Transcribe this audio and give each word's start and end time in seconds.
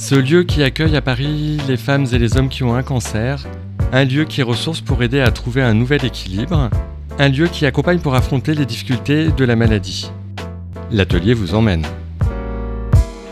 ce 0.00 0.14
lieu 0.14 0.44
qui 0.44 0.62
accueille 0.62 0.96
à 0.96 1.02
Paris 1.02 1.58
les 1.68 1.76
femmes 1.76 2.06
et 2.10 2.18
les 2.18 2.38
hommes 2.38 2.48
qui 2.48 2.64
ont 2.64 2.74
un 2.74 2.82
cancer, 2.82 3.46
un 3.92 4.04
lieu 4.06 4.24
qui 4.24 4.42
ressource 4.42 4.80
pour 4.80 5.02
aider 5.02 5.20
à 5.20 5.30
trouver 5.30 5.60
un 5.60 5.74
nouvel 5.74 6.06
équilibre, 6.06 6.70
un 7.18 7.28
lieu 7.28 7.48
qui 7.48 7.66
accompagne 7.66 7.98
pour 7.98 8.14
affronter 8.14 8.54
les 8.54 8.64
difficultés 8.64 9.28
de 9.28 9.44
la 9.44 9.56
maladie. 9.56 10.10
L'atelier 10.90 11.34
vous 11.34 11.54
emmène. 11.54 11.82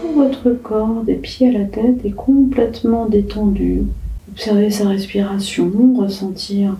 Tout 0.02 0.12
votre 0.14 0.50
corps, 0.62 1.02
des 1.04 1.14
pieds 1.14 1.48
à 1.48 1.52
la 1.52 1.64
tête, 1.64 2.04
est 2.04 2.14
complètement 2.14 3.06
détendu. 3.06 3.84
Observez 4.32 4.70
sa 4.70 4.88
respiration, 4.88 5.72
ressentir 5.96 6.76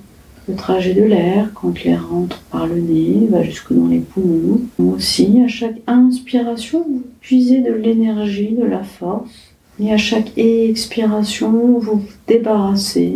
le 0.46 0.54
trajet 0.54 0.92
de 0.92 1.02
l'air 1.02 1.48
quand 1.54 1.82
l'air 1.82 2.06
rentre 2.10 2.42
par 2.50 2.66
le 2.66 2.78
nez, 2.78 3.26
va 3.30 3.42
jusque 3.42 3.72
dans 3.72 3.86
les 3.86 4.00
poumons. 4.00 4.60
Aussi, 4.78 5.40
à 5.42 5.48
chaque 5.48 5.80
inspiration, 5.86 6.84
vous 6.86 7.04
puisez 7.22 7.62
de 7.62 7.72
l'énergie, 7.72 8.52
de 8.52 8.66
la 8.66 8.82
force. 8.82 9.47
Et 9.80 9.92
à 9.92 9.96
chaque 9.96 10.36
expiration, 10.36 11.50
vous 11.50 11.80
vous 11.80 12.02
débarrassez 12.26 13.12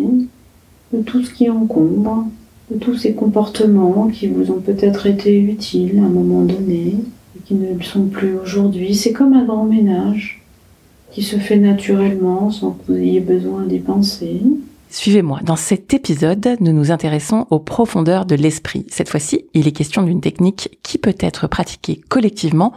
de 0.93 1.03
tout 1.03 1.23
ce 1.23 1.33
qui 1.33 1.51
encombre, 1.51 2.27
de 2.71 2.79
tous 2.79 2.97
ces 2.97 3.15
comportements 3.15 4.09
qui 4.09 4.29
vous 4.29 4.51
ont 4.51 4.61
peut-être 4.61 5.07
été 5.07 5.39
utiles 5.39 5.99
à 5.99 6.05
un 6.07 6.09
moment 6.09 6.43
donné 6.43 6.97
et 7.37 7.41
qui 7.45 7.55
ne 7.55 7.75
le 7.75 7.83
sont 7.83 8.07
plus 8.07 8.39
aujourd'hui. 8.39 8.95
C'est 8.95 9.13
comme 9.13 9.33
un 9.33 9.45
grand 9.45 9.65
ménage 9.65 10.43
qui 11.11 11.23
se 11.23 11.37
fait 11.37 11.59
naturellement 11.59 12.51
sans 12.51 12.73
que 12.73 12.93
vous 12.93 12.99
ayez 12.99 13.21
besoin 13.21 13.65
d'y 13.65 13.79
penser. 13.79 14.41
Suivez-moi. 14.89 15.41
Dans 15.43 15.57
cet 15.57 15.95
épisode, 15.95 16.57
nous 16.61 16.73
nous 16.73 16.91
intéressons 16.91 17.47
aux 17.51 17.59
profondeurs 17.59 18.27
de 18.27 18.35
l'esprit. 18.35 18.85
Cette 18.89 19.09
fois-ci, 19.09 19.47
il 19.55 19.67
est 19.67 19.73
question 19.73 20.03
d'une 20.03 20.21
technique 20.21 20.79
qui 20.83 20.99
peut 20.99 21.15
être 21.19 21.49
pratiquée 21.49 22.01
collectivement 22.09 22.73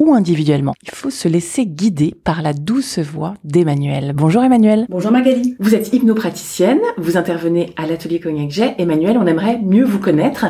ou 0.00 0.14
individuellement. 0.14 0.74
Il 0.82 0.90
faut 0.90 1.10
se 1.10 1.28
laisser 1.28 1.66
guider 1.66 2.14
par 2.24 2.42
la 2.42 2.52
douce 2.52 2.98
voix 2.98 3.34
d'Emmanuel. 3.44 4.12
Bonjour 4.16 4.42
Emmanuel. 4.42 4.86
Bonjour 4.88 5.12
Magali. 5.12 5.54
Vous 5.60 5.74
êtes 5.74 5.92
hypnopraticienne, 5.92 6.80
vous 6.96 7.16
intervenez 7.16 7.72
à 7.76 7.86
l'atelier 7.86 8.18
Cognac 8.18 8.50
Jet. 8.50 8.74
Emmanuel, 8.78 9.18
on 9.18 9.26
aimerait 9.26 9.60
mieux 9.62 9.84
vous 9.84 10.00
connaître. 10.00 10.46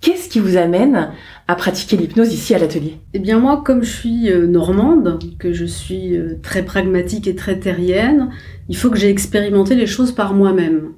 Qu'est-ce 0.00 0.28
qui 0.28 0.38
vous 0.38 0.56
amène 0.56 1.10
à 1.48 1.56
pratiquer 1.56 1.96
l'hypnose 1.96 2.32
ici 2.32 2.54
à 2.54 2.58
l'atelier? 2.58 2.98
Eh 3.14 3.18
bien 3.18 3.40
moi, 3.40 3.62
comme 3.64 3.82
je 3.82 3.90
suis 3.90 4.30
euh, 4.30 4.46
normande, 4.46 5.18
que 5.40 5.52
je 5.52 5.64
suis 5.64 6.16
euh, 6.16 6.38
très 6.40 6.64
pragmatique 6.64 7.26
et 7.26 7.34
très 7.34 7.58
terrienne, 7.58 8.30
il 8.68 8.76
faut 8.76 8.90
que 8.90 8.98
j'ai 8.98 9.10
expérimenté 9.10 9.74
les 9.74 9.86
choses 9.86 10.12
par 10.12 10.34
moi-même. 10.34 10.92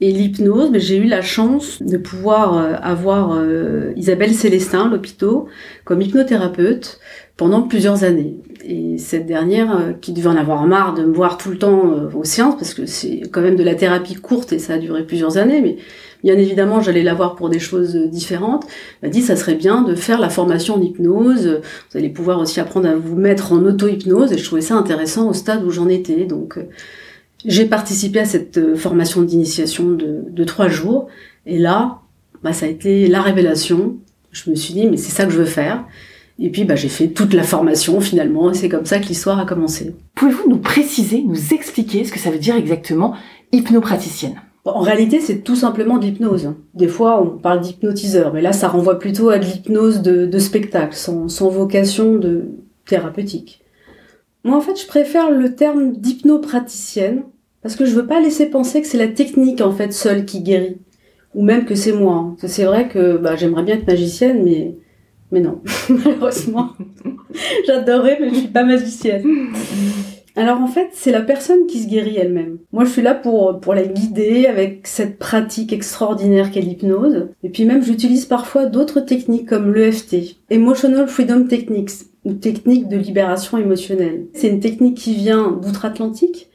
Et 0.00 0.12
l'hypnose, 0.12 0.70
ben, 0.70 0.80
j'ai 0.80 0.96
eu 0.96 1.06
la 1.06 1.22
chance 1.22 1.82
de 1.82 1.96
pouvoir 1.96 2.56
euh, 2.56 2.74
avoir 2.80 3.32
euh, 3.32 3.92
Isabelle 3.96 4.32
Célestin, 4.32 4.88
l'hôpital, 4.88 5.44
comme 5.84 6.00
hypnothérapeute 6.00 7.00
pendant 7.36 7.62
plusieurs 7.62 8.04
années. 8.04 8.36
Et 8.64 8.98
cette 8.98 9.24
dernière, 9.24 9.74
euh, 9.74 9.92
qui 9.92 10.12
devait 10.12 10.28
en 10.28 10.36
avoir 10.36 10.66
marre 10.66 10.94
de 10.94 11.04
me 11.04 11.14
voir 11.14 11.38
tout 11.38 11.50
le 11.50 11.56
temps 11.56 11.92
euh, 11.92 12.10
aux 12.14 12.24
séances, 12.24 12.56
parce 12.56 12.74
que 12.74 12.84
c'est 12.84 13.22
quand 13.32 13.40
même 13.40 13.56
de 13.56 13.62
la 13.62 13.74
thérapie 13.74 14.14
courte 14.14 14.52
et 14.52 14.58
ça 14.58 14.74
a 14.74 14.78
duré 14.78 15.06
plusieurs 15.06 15.38
années, 15.38 15.62
mais 15.62 15.76
bien 16.24 16.36
évidemment 16.36 16.80
j'allais 16.80 17.04
la 17.04 17.14
voir 17.14 17.36
pour 17.36 17.48
des 17.48 17.60
choses 17.60 17.94
différentes, 17.94 18.66
m'a 19.02 19.08
dit 19.08 19.22
ça 19.22 19.36
serait 19.36 19.54
bien 19.54 19.82
de 19.82 19.94
faire 19.94 20.20
la 20.20 20.28
formation 20.30 20.74
en 20.74 20.82
hypnose, 20.82 21.60
vous 21.90 21.98
allez 21.98 22.08
pouvoir 22.08 22.40
aussi 22.40 22.58
apprendre 22.58 22.88
à 22.88 22.96
vous 22.96 23.16
mettre 23.16 23.52
en 23.52 23.64
auto-hypnose, 23.64 24.32
et 24.32 24.38
je 24.38 24.44
trouvais 24.44 24.60
ça 24.60 24.74
intéressant 24.74 25.28
au 25.28 25.32
stade 25.32 25.64
où 25.64 25.70
j'en 25.70 25.88
étais. 25.88 26.24
Donc 26.24 26.58
j'ai 27.44 27.66
participé 27.66 28.20
à 28.20 28.24
cette 28.24 28.58
euh, 28.58 28.76
formation 28.76 29.22
d'initiation 29.22 29.90
de, 29.90 30.24
de 30.28 30.44
trois 30.44 30.68
jours, 30.68 31.08
et 31.46 31.58
là, 31.58 32.00
bah, 32.42 32.52
ça 32.52 32.66
a 32.66 32.68
été 32.68 33.06
la 33.06 33.22
révélation. 33.22 33.96
Je 34.30 34.50
me 34.50 34.54
suis 34.54 34.74
dit, 34.74 34.86
mais 34.86 34.96
c'est 34.96 35.12
ça 35.12 35.24
que 35.24 35.32
je 35.32 35.38
veux 35.38 35.44
faire. 35.44 35.84
Et 36.38 36.50
puis, 36.50 36.64
bah, 36.64 36.76
j'ai 36.76 36.88
fait 36.88 37.08
toute 37.08 37.34
la 37.34 37.42
formation 37.42 38.00
finalement, 38.00 38.50
et 38.50 38.54
c'est 38.54 38.68
comme 38.68 38.86
ça 38.86 38.98
que 38.98 39.06
l'histoire 39.06 39.38
a 39.38 39.46
commencé. 39.46 39.94
Pouvez-vous 40.14 40.48
nous 40.48 40.58
préciser, 40.58 41.24
nous 41.26 41.54
expliquer 41.54 42.04
ce 42.04 42.12
que 42.12 42.18
ça 42.18 42.30
veut 42.30 42.38
dire 42.38 42.56
exactement 42.56 43.14
hypnopraticienne? 43.52 44.40
En 44.64 44.80
réalité, 44.80 45.20
c'est 45.20 45.38
tout 45.38 45.56
simplement 45.56 45.96
de 45.96 46.04
l'hypnose. 46.04 46.52
Des 46.74 46.88
fois, 46.88 47.22
on 47.22 47.38
parle 47.38 47.60
d'hypnotiseur, 47.60 48.34
mais 48.34 48.42
là, 48.42 48.52
ça 48.52 48.68
renvoie 48.68 48.98
plutôt 48.98 49.30
à 49.30 49.38
de 49.38 49.44
l'hypnose 49.44 50.02
de, 50.02 50.26
de 50.26 50.38
spectacle, 50.38 50.94
sans, 50.94 51.28
sans 51.28 51.48
vocation 51.48 52.16
de 52.16 52.50
thérapeutique. 52.84 53.62
Moi, 54.48 54.56
en 54.56 54.62
fait, 54.62 54.80
je 54.80 54.86
préfère 54.86 55.30
le 55.30 55.54
terme 55.54 55.92
d'hypnopraticienne 55.92 57.24
parce 57.60 57.76
que 57.76 57.84
je 57.84 57.94
veux 57.94 58.06
pas 58.06 58.18
laisser 58.18 58.46
penser 58.46 58.80
que 58.80 58.86
c'est 58.86 58.96
la 58.96 59.08
technique 59.08 59.60
en 59.60 59.72
fait 59.72 59.92
seule 59.92 60.24
qui 60.24 60.40
guérit, 60.40 60.78
ou 61.34 61.42
même 61.42 61.66
que 61.66 61.74
c'est 61.74 61.92
moi. 61.92 62.14
hein. 62.14 62.36
C'est 62.46 62.64
vrai 62.64 62.88
que 62.88 63.18
bah, 63.18 63.36
j'aimerais 63.36 63.62
bien 63.62 63.74
être 63.74 63.86
magicienne, 63.86 64.42
mais 64.42 64.74
mais 65.32 65.40
non, 65.40 65.60
malheureusement, 65.90 66.70
j'adorerais, 67.66 68.16
mais 68.22 68.30
je 68.30 68.36
suis 68.36 68.48
pas 68.48 68.64
magicienne. 68.64 69.22
Alors 70.38 70.60
en 70.60 70.68
fait, 70.68 70.90
c'est 70.92 71.10
la 71.10 71.20
personne 71.20 71.66
qui 71.66 71.80
se 71.80 71.88
guérit 71.88 72.16
elle-même. 72.16 72.58
Moi, 72.70 72.84
je 72.84 72.90
suis 72.90 73.02
là 73.02 73.12
pour 73.12 73.74
la 73.74 73.84
guider 73.84 74.46
avec 74.46 74.86
cette 74.86 75.18
pratique 75.18 75.72
extraordinaire 75.72 76.52
qu'est 76.52 76.60
l'hypnose. 76.60 77.26
Et 77.42 77.48
puis 77.48 77.64
même, 77.64 77.82
j'utilise 77.82 78.24
parfois 78.24 78.66
d'autres 78.66 79.00
techniques 79.00 79.48
comme 79.48 79.74
l'EFT, 79.74 80.36
Emotional 80.48 81.08
Freedom 81.08 81.48
Techniques, 81.48 81.90
ou 82.24 82.34
technique 82.34 82.86
de 82.88 82.96
libération 82.96 83.58
émotionnelle. 83.58 84.26
C'est 84.32 84.46
une 84.46 84.60
technique 84.60 84.96
qui 84.96 85.14
vient 85.14 85.58
d'outre-Atlantique 85.60 86.50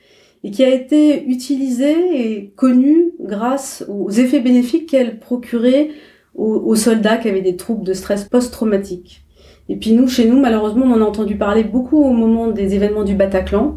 et 0.46 0.52
qui 0.52 0.64
a 0.64 0.74
été 0.74 1.26
utilisée 1.26 1.98
et 2.14 2.54
connue 2.56 3.12
grâce 3.20 3.84
aux 3.90 4.12
effets 4.12 4.40
bénéfiques 4.40 4.90
qu'elle 4.90 5.20
procurait 5.20 5.90
aux, 6.36 6.56
aux 6.56 6.76
soldats 6.76 7.18
qui 7.18 7.28
avaient 7.28 7.42
des 7.42 7.58
troubles 7.58 7.84
de 7.84 7.94
stress 7.94 8.24
post-traumatique. 8.24 9.26
Et 9.70 9.78
puis 9.78 9.94
nous, 9.94 10.08
chez 10.08 10.28
nous, 10.28 10.40
malheureusement, 10.40 10.86
on 10.86 10.92
en 10.94 11.02
a 11.02 11.06
entendu 11.06 11.36
parler 11.36 11.64
beaucoup 11.64 12.04
au 12.04 12.12
moment 12.12 12.48
des 12.48 12.76
événements 12.76 13.04
du 13.04 13.16
Bataclan, 13.16 13.76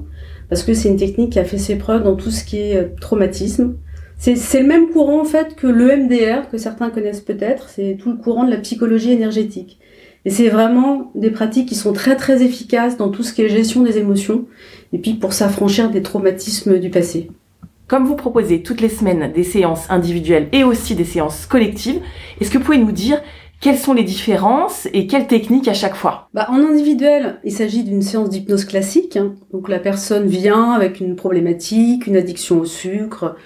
parce 0.48 0.62
que 0.62 0.74
c'est 0.74 0.88
une 0.88 0.96
technique 0.96 1.32
qui 1.32 1.38
a 1.38 1.44
fait 1.44 1.58
ses 1.58 1.76
preuves 1.76 2.02
dans 2.02 2.16
tout 2.16 2.30
ce 2.30 2.44
qui 2.44 2.58
est 2.58 2.76
euh, 2.76 2.88
traumatisme. 3.00 3.76
C'est 4.18 4.36
c'est 4.36 4.60
le 4.60 4.66
même 4.66 4.88
courant 4.88 5.20
en 5.20 5.24
fait 5.24 5.54
que 5.56 5.66
l'EMDR, 5.66 6.48
que 6.50 6.56
certains 6.56 6.90
connaissent 6.90 7.20
peut-être, 7.20 7.68
c'est 7.68 7.96
tout 8.00 8.10
le 8.10 8.16
courant 8.16 8.44
de 8.44 8.50
la 8.50 8.56
psychologie 8.58 9.12
énergétique. 9.12 9.78
Et 10.24 10.30
c'est 10.30 10.48
vraiment 10.48 11.12
des 11.14 11.30
pratiques 11.30 11.68
qui 11.68 11.74
sont 11.74 11.92
très 11.92 12.16
très 12.16 12.42
efficaces 12.42 12.96
dans 12.96 13.10
tout 13.10 13.22
ce 13.22 13.32
qui 13.32 13.42
est 13.42 13.48
gestion 13.48 13.82
des 13.82 13.98
émotions, 13.98 14.46
et 14.92 14.98
puis 14.98 15.14
pour 15.14 15.32
s'affranchir 15.32 15.90
des 15.90 16.02
traumatismes 16.02 16.78
du 16.80 16.90
passé. 16.90 17.30
Comme 17.86 18.06
vous 18.06 18.16
proposez 18.16 18.62
toutes 18.62 18.80
les 18.80 18.88
semaines 18.88 19.30
des 19.32 19.44
séances 19.44 19.88
individuelles 19.88 20.48
et 20.50 20.64
aussi 20.64 20.96
des 20.96 21.04
séances 21.04 21.46
collectives, 21.46 22.00
est-ce 22.40 22.50
que 22.50 22.58
vous 22.58 22.64
pouvez 22.64 22.78
nous 22.78 22.90
dire 22.90 23.22
quelles 23.60 23.78
sont 23.78 23.94
les 23.94 24.02
différences 24.04 24.86
et 24.92 25.06
quelles 25.06 25.26
techniques 25.26 25.68
à 25.68 25.74
chaque 25.74 25.96
fois? 25.96 26.28
Bah, 26.34 26.46
en 26.50 26.62
individuel, 26.62 27.40
il 27.44 27.52
s'agit 27.52 27.84
d'une 27.84 28.02
séance 28.02 28.30
d'hypnose 28.30 28.64
classique. 28.64 29.16
hein. 29.16 29.34
Donc 29.52 29.68
la 29.68 29.78
personne 29.78 30.26
vient 30.26 30.72
avec 30.72 31.00
une 31.00 31.16
problématique, 31.16 32.06
une 32.06 32.16
addiction 32.16 32.60
au 32.60 32.64
sucre, 32.64 33.36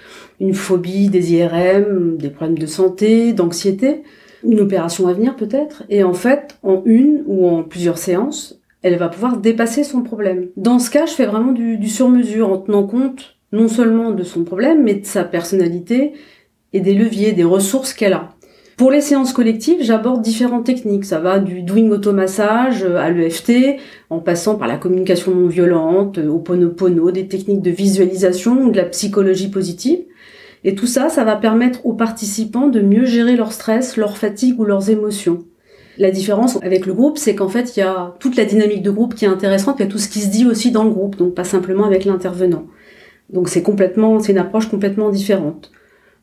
une 0.40 0.54
phobie, 0.54 1.08
des 1.08 1.34
IRM, 1.34 2.16
des 2.16 2.30
problèmes 2.30 2.58
de 2.58 2.66
santé, 2.66 3.32
d'anxiété, 3.32 4.02
une 4.42 4.60
opération 4.60 5.06
à 5.06 5.12
venir 5.12 5.36
peut-être. 5.36 5.84
Et 5.88 6.02
en 6.02 6.14
fait, 6.14 6.58
en 6.62 6.82
une 6.84 7.22
ou 7.26 7.48
en 7.48 7.62
plusieurs 7.62 7.98
séances, 7.98 8.60
elle 8.82 8.96
va 8.96 9.08
pouvoir 9.08 9.36
dépasser 9.36 9.84
son 9.84 10.02
problème. 10.02 10.48
Dans 10.56 10.78
ce 10.78 10.90
cas, 10.90 11.06
je 11.06 11.12
fais 11.12 11.26
vraiment 11.26 11.52
du, 11.52 11.76
du 11.76 11.88
sur-mesure 11.88 12.50
en 12.50 12.58
tenant 12.58 12.86
compte 12.86 13.36
non 13.52 13.68
seulement 13.68 14.12
de 14.12 14.22
son 14.22 14.44
problème, 14.44 14.82
mais 14.82 14.94
de 14.94 15.04
sa 15.06 15.24
personnalité 15.24 16.12
et 16.72 16.80
des 16.80 16.94
leviers, 16.94 17.32
des 17.32 17.44
ressources 17.44 17.92
qu'elle 17.92 18.12
a. 18.12 18.30
Pour 18.80 18.90
les 18.90 19.02
séances 19.02 19.34
collectives, 19.34 19.82
j'aborde 19.82 20.22
différentes 20.22 20.64
techniques. 20.64 21.04
Ça 21.04 21.18
va 21.20 21.38
du 21.38 21.60
doing 21.60 21.90
automassage 21.90 22.82
à 22.82 23.10
l'EFT, 23.10 23.78
en 24.08 24.20
passant 24.20 24.56
par 24.56 24.68
la 24.68 24.78
communication 24.78 25.34
non 25.34 25.48
violente, 25.48 26.16
au 26.16 26.38
ponopono, 26.38 27.10
des 27.10 27.28
techniques 27.28 27.60
de 27.60 27.70
visualisation 27.70 28.62
ou 28.62 28.70
de 28.70 28.78
la 28.78 28.86
psychologie 28.86 29.50
positive. 29.50 29.98
Et 30.64 30.74
tout 30.74 30.86
ça, 30.86 31.10
ça 31.10 31.24
va 31.24 31.36
permettre 31.36 31.84
aux 31.84 31.92
participants 31.92 32.68
de 32.68 32.80
mieux 32.80 33.04
gérer 33.04 33.36
leur 33.36 33.52
stress, 33.52 33.98
leur 33.98 34.16
fatigue 34.16 34.58
ou 34.58 34.64
leurs 34.64 34.88
émotions. 34.88 35.44
La 35.98 36.10
différence 36.10 36.56
avec 36.62 36.86
le 36.86 36.94
groupe, 36.94 37.18
c'est 37.18 37.34
qu'en 37.34 37.50
fait, 37.50 37.76
il 37.76 37.80
y 37.80 37.82
a 37.82 38.14
toute 38.18 38.36
la 38.36 38.46
dynamique 38.46 38.82
de 38.82 38.90
groupe 38.90 39.14
qui 39.14 39.26
est 39.26 39.28
intéressante, 39.28 39.76
il 39.78 39.82
y 39.82 39.88
a 39.88 39.90
tout 39.90 39.98
ce 39.98 40.08
qui 40.08 40.20
se 40.20 40.30
dit 40.30 40.46
aussi 40.46 40.70
dans 40.70 40.84
le 40.84 40.90
groupe, 40.90 41.16
donc 41.16 41.34
pas 41.34 41.44
simplement 41.44 41.84
avec 41.84 42.06
l'intervenant. 42.06 42.64
Donc 43.28 43.50
c'est 43.50 43.62
complètement, 43.62 44.20
c'est 44.20 44.32
une 44.32 44.38
approche 44.38 44.70
complètement 44.70 45.10
différente. 45.10 45.70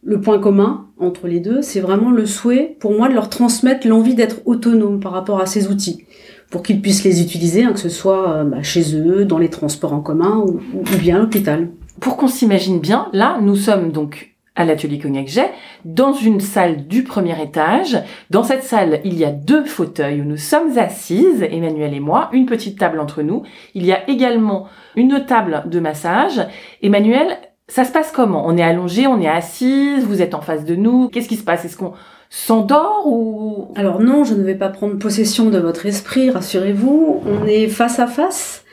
Le 0.04 0.22
point 0.22 0.40
commun 0.40 0.88
entre 1.00 1.28
les 1.28 1.40
deux, 1.40 1.62
c'est 1.62 1.80
vraiment 1.80 2.12
le 2.12 2.26
souhait, 2.26 2.78
pour 2.80 2.92
moi, 2.92 3.10
de 3.10 3.14
leur 3.14 3.30
transmettre 3.30 3.88
l'envie 3.88 4.16
d'être 4.16 4.42
autonome 4.46 5.00
par 5.00 5.12
rapport 5.12 5.40
à 5.40 5.46
ces 5.46 5.68
outils, 5.68 6.06
pour 6.50 6.64
qu'ils 6.64 6.82
puissent 6.82 7.04
les 7.04 7.22
utiliser, 7.22 7.64
hein, 7.64 7.74
que 7.74 7.80
ce 7.80 7.90
soit 7.90 8.30
euh, 8.30 8.44
bah, 8.44 8.64
chez 8.64 8.96
eux, 8.96 9.26
dans 9.26 9.38
les 9.38 9.50
transports 9.50 9.94
en 9.94 10.02
commun 10.02 10.38
ou, 10.38 10.60
bien 11.00 11.18
à 11.18 11.20
l'hôpital. 11.20 11.70
Pour 12.00 12.16
qu'on 12.16 12.28
s'imagine 12.28 12.80
bien, 12.80 13.10
là, 13.12 13.40
nous 13.42 13.56
sommes 13.56 13.92
donc 13.92 14.38
à 14.56 14.66
l'atelier 14.66 14.98
Cognac 14.98 15.28
Jet, 15.28 15.52
dans 15.86 16.14
une 16.14 16.40
salle 16.40 16.88
du 16.88 17.04
premier 17.04 17.40
étage. 17.42 17.98
Dans 18.32 18.44
cette 18.44 18.64
salle, 18.64 19.02
il 19.06 19.18
y 19.18 19.24
a 19.24 19.32
deux 19.32 19.64
fauteuils 19.64 20.22
où 20.22 20.26
nous 20.26 20.38
sommes 20.38 20.78
assises, 20.80 21.44
Emmanuel 21.44 21.94
et 21.94 22.00
moi, 22.00 22.30
une 22.34 22.48
petite 22.48 22.80
table 22.80 23.00
entre 23.00 23.22
nous. 23.22 23.44
Il 23.76 23.86
y 23.86 23.92
a 23.92 24.10
également 24.10 24.68
une 24.96 25.26
table 25.26 25.66
de 25.68 25.80
massage. 25.80 26.42
Emmanuel, 26.82 27.38
ça 27.68 27.84
se 27.84 27.92
passe 27.92 28.12
comment? 28.12 28.44
On 28.46 28.58
est 28.58 28.64
allongé, 28.64 29.08
on 29.08 29.20
est 29.20 29.28
assise, 29.28 30.04
vous 30.06 30.22
êtes 30.22 30.34
en 30.34 30.42
face 30.42 30.64
de 30.64 30.76
nous. 30.76 31.10
Qu'est-ce 31.10 31.28
qui 31.28 31.36
se 31.36 31.44
passe? 31.44 31.66
Est-ce 31.66 31.78
qu'on 31.78 31.94
s'endort 32.30 33.04
ou? 33.08 33.74
Alors 33.76 34.00
non, 34.00 34.24
je 34.24 34.34
ne 34.34 34.44
vais 34.44 34.56
pas 34.56 34.70
prendre 34.70 34.98
possession 34.98 35.50
de 35.50 35.60
votre 35.60 35.86
esprit, 35.86 36.30
rassurez-vous. 36.30 37.22
On 37.26 37.46
est 37.46 37.68
face 37.68 38.00
à 38.00 38.08
face. 38.08 38.64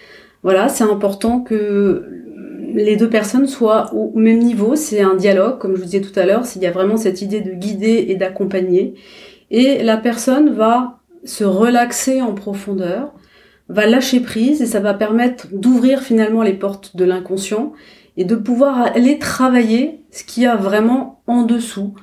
Voilà, 0.42 0.68
c'est 0.68 0.84
important 0.84 1.40
que 1.40 2.04
les 2.74 2.96
deux 2.96 3.08
personnes 3.08 3.46
soient 3.46 3.92
au 3.94 4.12
même 4.14 4.38
niveau. 4.38 4.76
C'est 4.76 5.00
un 5.00 5.14
dialogue, 5.14 5.58
comme 5.58 5.74
je 5.74 5.80
vous 5.80 5.86
disais 5.86 6.00
tout 6.00 6.18
à 6.18 6.24
l'heure, 6.24 6.44
s'il 6.44 6.62
y 6.62 6.66
a 6.66 6.70
vraiment 6.70 6.96
cette 6.96 7.22
idée 7.22 7.40
de 7.40 7.52
guider 7.52 8.06
et 8.08 8.14
d'accompagner. 8.14 8.94
Et 9.50 9.82
la 9.82 9.96
personne 9.96 10.50
va 10.50 10.98
se 11.24 11.44
relaxer 11.44 12.20
en 12.20 12.34
profondeur, 12.34 13.12
va 13.68 13.86
lâcher 13.86 14.20
prise 14.20 14.60
et 14.60 14.66
ça 14.66 14.80
va 14.80 14.94
permettre 14.94 15.48
d'ouvrir 15.52 16.00
finalement 16.00 16.42
les 16.42 16.52
portes 16.52 16.96
de 16.96 17.04
l'inconscient 17.04 17.72
et 18.16 18.24
de 18.24 18.36
pouvoir 18.36 18.80
aller 18.94 19.18
travailler 19.18 20.00
ce 20.10 20.24
qu'il 20.24 20.44
y 20.44 20.46
a 20.46 20.56
vraiment 20.56 21.22
en 21.26 21.42
dessous. 21.42 21.94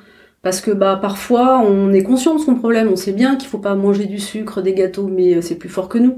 Parce 0.42 0.60
que 0.60 0.72
bah 0.72 0.98
parfois 1.00 1.60
on 1.60 1.94
est 1.94 2.04
conscient 2.04 2.36
de 2.36 2.40
son 2.42 2.56
problème, 2.56 2.90
on 2.92 2.96
sait 2.96 3.13
bien 3.13 3.36
qu'il 3.36 3.48
faut 3.48 3.60
pas 3.60 3.75
manger 3.75 4.06
du 4.06 4.19
sucre, 4.19 4.62
des 4.62 4.74
gâteaux, 4.74 5.08
mais 5.08 5.36
euh, 5.36 5.42
c'est 5.42 5.56
plus 5.56 5.69
fort 5.69 5.88
que 5.88 6.00
nous. 6.00 6.18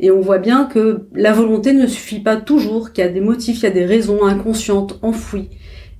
Et 0.00 0.10
on 0.10 0.20
voit 0.20 0.38
bien 0.38 0.64
que 0.64 1.08
la 1.12 1.32
volonté 1.32 1.72
ne 1.72 1.86
suffit 1.86 2.20
pas 2.20 2.36
toujours, 2.36 2.92
qu'il 2.92 3.04
y 3.04 3.06
a 3.06 3.10
des 3.10 3.20
motifs, 3.20 3.58
il 3.58 3.62
y 3.64 3.66
a 3.66 3.70
des 3.70 3.84
raisons 3.84 4.24
inconscientes, 4.24 4.98
enfouies. 5.02 5.50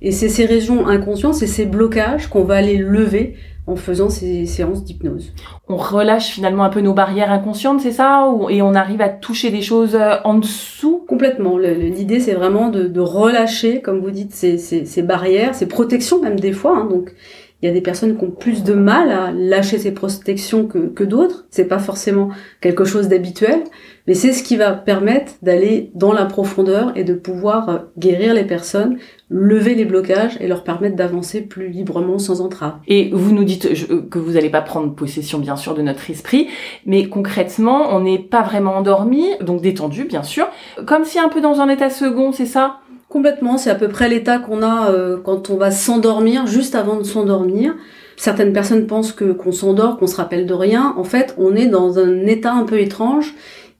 Et 0.01 0.11
c'est 0.11 0.29
ces 0.29 0.45
raisons 0.45 0.87
inconscientes, 0.87 1.35
c'est 1.35 1.47
ces 1.47 1.65
blocages 1.65 2.27
qu'on 2.27 2.45
va 2.45 2.55
aller 2.55 2.77
lever 2.77 3.35
en 3.69 3.75
faisant 3.75 4.09
ces 4.09 4.45
séances 4.45 4.83
d'hypnose. 4.83 5.31
On 5.67 5.77
relâche 5.77 6.29
finalement 6.29 6.63
un 6.63 6.69
peu 6.69 6.81
nos 6.81 6.93
barrières 6.93 7.31
inconscientes, 7.31 7.81
c'est 7.81 7.91
ça? 7.91 8.27
Et 8.49 8.61
on 8.61 8.73
arrive 8.73 9.01
à 9.01 9.09
toucher 9.09 9.51
des 9.51 9.61
choses 9.61 9.95
euh, 9.95 10.15
en 10.23 10.33
dessous? 10.35 11.05
Complètement. 11.07 11.57
L'idée, 11.57 12.19
c'est 12.19 12.33
vraiment 12.33 12.69
de, 12.69 12.99
relâcher, 12.99 13.81
comme 13.81 13.99
vous 13.99 14.11
dites, 14.11 14.33
ces, 14.33 15.01
barrières, 15.03 15.53
ces 15.53 15.67
protections 15.67 16.21
même 16.21 16.39
des 16.39 16.51
fois. 16.51 16.77
Hein. 16.77 16.85
donc, 16.85 17.13
il 17.61 17.67
y 17.67 17.69
a 17.69 17.73
des 17.73 17.81
personnes 17.81 18.17
qui 18.17 18.23
ont 18.23 18.31
plus 18.31 18.63
de 18.63 18.73
mal 18.73 19.11
à 19.11 19.31
lâcher 19.31 19.77
ces 19.77 19.91
protections 19.91 20.65
que, 20.65 21.03
d'autres. 21.03 21.45
C'est 21.49 21.65
pas 21.65 21.79
forcément 21.79 22.29
quelque 22.61 22.85
chose 22.85 23.09
d'habituel, 23.09 23.63
mais 24.07 24.13
c'est 24.13 24.31
ce 24.31 24.43
qui 24.43 24.55
va 24.55 24.71
permettre 24.71 25.33
d'aller 25.41 25.91
dans 25.93 26.13
la 26.13 26.25
profondeur 26.25 26.93
et 26.95 27.03
de 27.03 27.13
pouvoir 27.13 27.69
euh, 27.69 27.77
guérir 27.97 28.33
les 28.33 28.45
personnes, 28.45 28.97
lever 29.29 29.75
les 29.75 29.85
blocages 29.85 30.37
et 30.39 30.47
leur 30.47 30.63
permettre 30.63 30.95
d'avancer 30.95 31.41
plus 31.41 31.67
librement 31.67 32.17
sans 32.17 32.39
entrave. 32.41 32.75
Et 32.87 33.09
vous 33.11 33.33
nous 33.33 33.43
dites 33.43 33.65
euh, 33.65 34.01
que 34.09 34.19
vous 34.19 34.33
n'allez 34.33 34.49
pas 34.49 34.61
prendre 34.61 34.95
possession 34.95 35.39
bien 35.39 35.57
sûr 35.57 35.73
de 35.73 35.81
notre 35.81 36.09
esprit, 36.09 36.47
mais 36.85 37.09
concrètement, 37.09 37.93
on 37.93 38.01
n'est 38.01 38.19
pas 38.19 38.41
vraiment 38.41 38.77
endormi, 38.77 39.25
donc 39.41 39.61
détendu 39.61 40.05
bien 40.05 40.23
sûr, 40.23 40.47
comme 40.85 41.03
si 41.03 41.19
un 41.19 41.29
peu 41.29 41.41
dans 41.41 41.59
un 41.59 41.67
état 41.67 41.89
second, 41.89 42.31
c'est 42.31 42.45
ça? 42.45 42.79
Complètement, 43.09 43.57
c'est 43.57 43.71
à 43.71 43.75
peu 43.75 43.87
près 43.87 44.07
l'état 44.07 44.37
qu'on 44.37 44.61
a 44.61 44.91
euh, 44.91 45.17
quand 45.17 45.49
on 45.49 45.57
va 45.57 45.71
s'endormir, 45.71 46.45
juste 46.45 46.75
avant 46.75 46.97
de 46.97 47.03
s'endormir. 47.03 47.75
Certaines 48.17 48.53
personnes 48.53 48.85
pensent 48.85 49.13
que 49.13 49.31
qu'on 49.31 49.51
s'endort, 49.51 49.97
qu'on 49.97 50.07
se 50.07 50.15
rappelle 50.15 50.45
de 50.45 50.53
rien. 50.53 50.93
En 50.95 51.03
fait, 51.03 51.33
on 51.37 51.55
est 51.55 51.67
dans 51.67 51.97
un 51.97 52.27
état 52.27 52.53
un 52.53 52.63
peu 52.63 52.79
étrange 52.79 53.33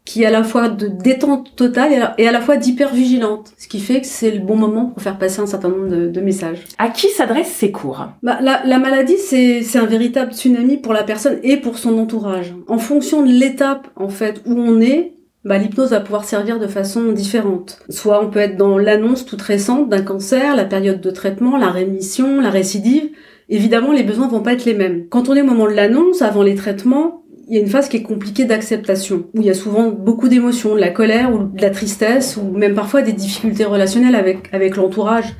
qui 0.09 0.23
est 0.23 0.25
à 0.25 0.31
la 0.31 0.43
fois 0.43 0.69
de 0.69 0.87
détente 0.87 1.55
totale 1.55 2.15
et 2.17 2.27
à 2.27 2.31
la 2.31 2.41
fois 2.41 2.57
d'hypervigilante, 2.57 3.53
ce 3.59 3.67
qui 3.67 3.79
fait 3.79 4.01
que 4.01 4.07
c'est 4.07 4.31
le 4.31 4.39
bon 4.39 4.55
moment 4.55 4.87
pour 4.87 5.03
faire 5.03 5.19
passer 5.19 5.39
un 5.39 5.45
certain 5.45 5.69
nombre 5.69 5.87
de, 5.87 6.21
messages. 6.21 6.65
À 6.79 6.89
qui 6.89 7.09
s'adressent 7.09 7.51
ces 7.51 7.71
cours? 7.71 8.07
Bah, 8.23 8.39
la, 8.41 8.63
la 8.65 8.79
maladie, 8.79 9.17
c'est 9.19 9.77
un 9.77 9.85
véritable 9.85 10.33
tsunami 10.33 10.77
pour 10.77 10.93
la 10.93 11.03
personne 11.03 11.37
et 11.43 11.57
pour 11.57 11.77
son 11.77 11.99
entourage. 11.99 12.55
En 12.67 12.79
fonction 12.79 13.21
de 13.21 13.31
l'étape 13.31 13.87
en 13.95 14.09
fait 14.09 14.41
où 14.47 14.53
on 14.53 14.81
est, 14.81 15.13
bah, 15.45 15.57
l'hypnose 15.57 15.91
va 15.91 15.99
pouvoir 16.01 16.25
servir 16.25 16.59
de 16.59 16.67
façon 16.67 17.11
différente. 17.11 17.79
Soit 17.89 18.23
on 18.23 18.29
peut 18.29 18.39
être 18.39 18.57
dans 18.57 18.77
l'annonce 18.77 19.25
toute 19.25 19.41
récente 19.41 19.89
d'un 19.89 20.01
cancer, 20.01 20.55
la 20.55 20.65
période 20.65 21.01
de 21.01 21.11
traitement, 21.11 21.57
la 21.57 21.69
rémission, 21.69 22.41
la 22.41 22.49
récidive. 22.49 23.09
Évidemment, 23.47 23.91
les 23.91 24.03
besoins 24.03 24.27
vont 24.27 24.41
pas 24.41 24.53
être 24.53 24.65
les 24.65 24.73
mêmes. 24.73 25.07
Quand 25.09 25.29
on 25.29 25.35
est 25.35 25.41
au 25.41 25.45
moment 25.45 25.65
de 25.65 25.73
l'annonce, 25.73 26.21
avant 26.21 26.43
les 26.43 26.55
traitements, 26.55 27.23
il 27.47 27.55
y 27.55 27.57
a 27.57 27.61
une 27.61 27.69
phase 27.69 27.89
qui 27.89 27.97
est 27.97 28.03
compliquée 28.03 28.45
d'acceptation, 28.45 29.25
où 29.33 29.41
il 29.41 29.47
y 29.47 29.49
a 29.49 29.55
souvent 29.55 29.89
beaucoup 29.89 30.27
d'émotions, 30.27 30.75
de 30.75 30.79
la 30.79 30.91
colère 30.91 31.33
ou 31.33 31.45
de 31.45 31.61
la 31.61 31.71
tristesse, 31.71 32.37
ou 32.37 32.55
même 32.55 32.75
parfois 32.75 33.01
des 33.01 33.13
difficultés 33.13 33.65
relationnelles 33.65 34.15
avec, 34.15 34.53
avec 34.53 34.75
l'entourage 34.75 35.33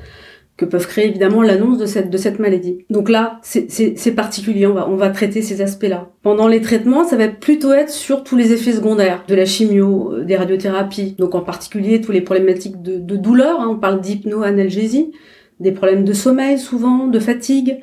que 0.60 0.66
peuvent 0.66 0.86
créer 0.86 1.08
évidemment 1.08 1.40
l'annonce 1.40 1.78
de 1.78 1.86
cette, 1.86 2.10
de 2.10 2.18
cette 2.18 2.38
maladie. 2.38 2.84
Donc 2.90 3.08
là, 3.08 3.40
c'est 3.42 4.14
particulier, 4.14 4.66
on 4.66 4.74
va, 4.74 4.90
on 4.90 4.96
va 4.96 5.08
traiter 5.08 5.40
ces 5.40 5.62
aspects-là. 5.62 6.10
Pendant 6.22 6.48
les 6.48 6.60
traitements, 6.60 7.02
ça 7.02 7.16
va 7.16 7.28
plutôt 7.28 7.72
être 7.72 7.88
sur 7.88 8.24
tous 8.24 8.36
les 8.36 8.52
effets 8.52 8.72
secondaires, 8.72 9.24
de 9.26 9.34
la 9.34 9.46
chimio, 9.46 10.12
euh, 10.12 10.24
des 10.24 10.36
radiothérapies, 10.36 11.14
donc 11.18 11.34
en 11.34 11.40
particulier 11.40 12.02
tous 12.02 12.12
les 12.12 12.20
problématiques 12.20 12.82
de, 12.82 13.16
douleur, 13.16 13.58
hein, 13.58 13.68
on 13.70 13.78
parle 13.78 14.02
d'hypno-analgésie, 14.02 15.12
des 15.60 15.72
problèmes 15.72 16.04
de 16.04 16.12
sommeil 16.12 16.58
souvent, 16.58 17.06
de 17.06 17.18
fatigue, 17.20 17.78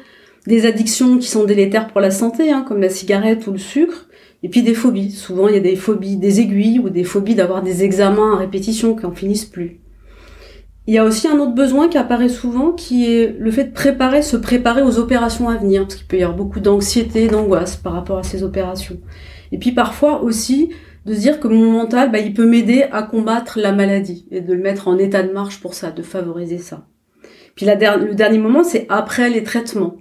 des 0.45 0.67
addictions 0.67 1.17
qui 1.17 1.27
sont 1.27 1.45
délétères 1.45 1.87
pour 1.87 1.99
la 1.99 2.11
santé, 2.11 2.51
hein, 2.51 2.63
comme 2.67 2.79
la 2.79 2.89
cigarette 2.89 3.47
ou 3.47 3.53
le 3.53 3.57
sucre, 3.57 4.07
et 4.43 4.49
puis 4.49 4.61
des 4.61 4.75
phobies. 4.75 5.09
Souvent, 5.09 5.47
il 5.47 5.55
y 5.55 5.57
a 5.57 5.61
des 5.61 5.75
phobies 5.75 6.17
des 6.17 6.41
aiguilles 6.41 6.77
ou 6.77 6.91
des 6.91 7.03
phobies 7.03 7.33
d'avoir 7.33 7.63
des 7.63 7.83
examens 7.83 8.35
à 8.35 8.37
répétition 8.37 8.95
qui 8.95 9.07
en 9.07 9.13
finissent 9.13 9.45
plus. 9.45 9.79
Il 10.87 10.93
y 10.93 10.97
a 10.97 11.03
aussi 11.03 11.27
un 11.27 11.37
autre 11.39 11.53
besoin 11.53 11.89
qui 11.89 11.97
apparaît 11.97 12.29
souvent, 12.29 12.71
qui 12.71 13.11
est 13.11 13.35
le 13.37 13.51
fait 13.51 13.65
de 13.65 13.73
préparer, 13.73 14.21
se 14.21 14.37
préparer 14.37 14.81
aux 14.81 14.99
opérations 14.99 15.49
à 15.49 15.57
venir, 15.57 15.81
parce 15.81 15.95
qu'il 15.95 16.07
peut 16.07 16.17
y 16.17 16.23
avoir 16.23 16.37
beaucoup 16.37 16.61
d'anxiété, 16.61 17.27
d'angoisse 17.27 17.75
par 17.75 17.91
rapport 17.91 18.17
à 18.17 18.23
ces 18.23 18.41
opérations. 18.41 18.97
Et 19.51 19.57
puis 19.57 19.73
parfois 19.73 20.21
aussi 20.21 20.69
de 21.05 21.13
se 21.13 21.19
dire 21.19 21.41
que 21.41 21.49
mon 21.49 21.71
mental, 21.71 22.09
bah, 22.09 22.19
il 22.19 22.33
peut 22.33 22.45
m'aider 22.45 22.85
à 22.91 23.03
combattre 23.03 23.59
la 23.59 23.73
maladie 23.73 24.27
et 24.31 24.39
de 24.39 24.53
le 24.53 24.61
mettre 24.61 24.87
en 24.87 24.97
état 24.97 25.23
de 25.23 25.31
marche 25.33 25.59
pour 25.59 25.73
ça, 25.73 25.91
de 25.91 26.01
favoriser 26.01 26.57
ça. 26.57 26.87
Puis 27.55 27.65
le 27.65 28.13
dernier 28.13 28.37
moment, 28.37 28.63
c'est 28.63 28.85
après 28.87 29.29
les 29.29 29.43
traitements. 29.43 29.97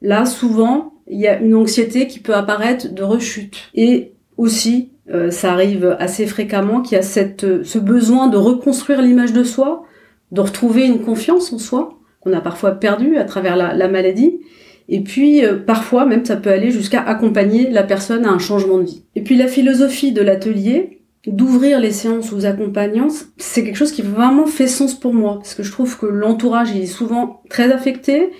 Là, 0.00 0.24
souvent, 0.24 0.94
il 1.08 1.20
y 1.20 1.26
a 1.26 1.40
une 1.40 1.54
anxiété 1.54 2.06
qui 2.06 2.20
peut 2.20 2.34
apparaître 2.34 2.92
de 2.92 3.02
rechute. 3.02 3.70
Et 3.74 4.14
aussi, 4.38 4.92
euh, 5.10 5.30
ça 5.30 5.52
arrive 5.52 5.96
assez 5.98 6.26
fréquemment 6.26 6.80
qu'il 6.80 6.96
y 6.96 6.98
a 6.98 7.02
cette, 7.02 7.64
ce 7.64 7.78
besoin 7.78 8.28
de 8.28 8.36
reconstruire 8.36 9.02
l'image 9.02 9.32
de 9.32 9.44
soi, 9.44 9.84
de 10.32 10.40
retrouver 10.40 10.86
une 10.86 11.00
confiance 11.00 11.52
en 11.52 11.58
soi 11.58 11.98
qu'on 12.20 12.32
a 12.32 12.40
parfois 12.40 12.72
perdu 12.72 13.16
à 13.16 13.24
travers 13.24 13.56
la, 13.56 13.88
maladie. 13.88 14.40
Et 14.88 15.00
puis 15.00 15.44
euh, 15.44 15.56
parfois 15.56 16.06
même 16.06 16.24
ça 16.24 16.36
peut 16.36 16.50
aller 16.50 16.70
jusqu'à 16.70 17.00
accompagner 17.00 17.70
la 17.70 17.82
personne 17.84 18.24
à 18.24 18.30
un 18.30 18.38
changement 18.38 18.78
de 18.78 18.84
vie. 18.84 19.04
Et 19.14 19.22
puis 19.22 19.36
la 19.36 19.46
philosophie 19.46 20.12
de 20.12 20.22
l'atelier, 20.22 21.02
d'ouvrir 21.26 21.78
les 21.78 21.92
séances 21.92 22.32
aux 22.32 22.46
accompagnants, 22.46 23.08
c'est 23.36 23.62
quelque 23.62 23.76
chose 23.76 23.92
qui 23.92 24.02
vraiment 24.02 24.46
fait 24.46 24.66
sens 24.66 24.98
pour 24.98 25.14
moi, 25.14 25.36
parce 25.36 25.54
que 25.54 25.62
je 25.62 25.70
trouve 25.70 25.96
que 25.96 26.06
l'entourage 26.06 26.70
il 26.74 26.82
est 26.82 26.86
souvent 26.86 27.42
très 27.48 27.70
affecté, 27.70 28.30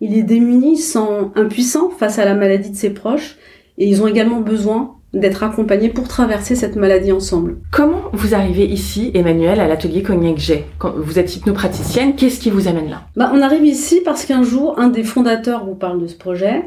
il 0.00 0.16
est 0.16 0.24
démuni, 0.24 0.76
sans 0.76 1.30
impuissant 1.36 1.90
face 1.90 2.18
à 2.18 2.24
la 2.24 2.34
maladie 2.34 2.70
de 2.70 2.76
ses 2.76 2.90
proches, 2.90 3.36
et 3.78 3.86
ils 3.86 4.02
ont 4.02 4.08
également 4.08 4.40
besoin 4.40 4.96
d'être 5.14 5.42
accompagnés 5.42 5.88
pour 5.88 6.08
traverser 6.08 6.54
cette 6.54 6.76
maladie 6.76 7.12
ensemble. 7.12 7.56
Comment 7.70 8.02
vous 8.12 8.34
arrivez 8.34 8.64
ici, 8.64 9.10
Emmanuel, 9.14 9.60
à 9.60 9.68
l'atelier 9.68 10.02
Cognac 10.02 10.38
G? 10.38 10.64
Vous 10.96 11.18
êtes 11.18 11.36
hypnopraticienne, 11.36 12.14
qu'est-ce 12.16 12.40
qui 12.40 12.50
vous 12.50 12.68
amène 12.68 12.88
là? 12.88 13.02
Bah, 13.16 13.30
On 13.34 13.42
arrive 13.42 13.64
ici 13.64 14.00
parce 14.04 14.24
qu'un 14.24 14.42
jour, 14.42 14.78
un 14.78 14.88
des 14.88 15.04
fondateurs 15.04 15.64
vous 15.64 15.74
parle 15.74 16.00
de 16.00 16.06
ce 16.06 16.16
projet. 16.16 16.62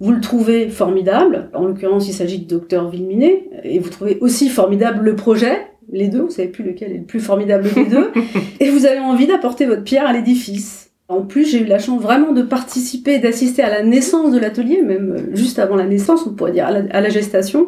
Vous 0.00 0.12
le 0.12 0.20
trouvez 0.20 0.68
formidable, 0.68 1.50
en 1.54 1.66
l'occurrence 1.66 2.08
il 2.08 2.12
s'agit 2.12 2.38
du 2.38 2.46
docteur 2.46 2.90
Villeminet, 2.90 3.48
et 3.62 3.78
vous 3.78 3.90
trouvez 3.90 4.18
aussi 4.20 4.48
formidable 4.48 5.04
le 5.04 5.14
projet, 5.14 5.56
les 5.90 6.08
deux, 6.08 6.22
vous 6.22 6.30
savez 6.30 6.48
plus 6.48 6.64
lequel 6.64 6.92
est 6.92 6.98
le 6.98 7.04
plus 7.04 7.20
formidable 7.20 7.68
des 7.72 7.86
deux, 7.86 8.10
et 8.60 8.70
vous 8.70 8.86
avez 8.86 8.98
envie 8.98 9.26
d'apporter 9.26 9.66
votre 9.66 9.84
pierre 9.84 10.06
à 10.06 10.12
l'édifice. 10.12 10.90
En 11.08 11.22
plus, 11.22 11.50
j'ai 11.50 11.60
eu 11.60 11.66
la 11.66 11.78
chance 11.78 12.00
vraiment 12.00 12.32
de 12.32 12.42
participer, 12.42 13.18
d'assister 13.18 13.62
à 13.62 13.68
la 13.68 13.82
naissance 13.82 14.32
de 14.32 14.38
l'atelier, 14.38 14.80
même 14.80 15.16
euh, 15.18 15.36
juste 15.36 15.58
avant 15.58 15.76
la 15.76 15.84
naissance, 15.84 16.26
on 16.26 16.32
pourrait 16.32 16.52
dire 16.52 16.66
à 16.66 16.70
la, 16.70 16.82
à 16.90 17.00
la 17.02 17.10
gestation, 17.10 17.66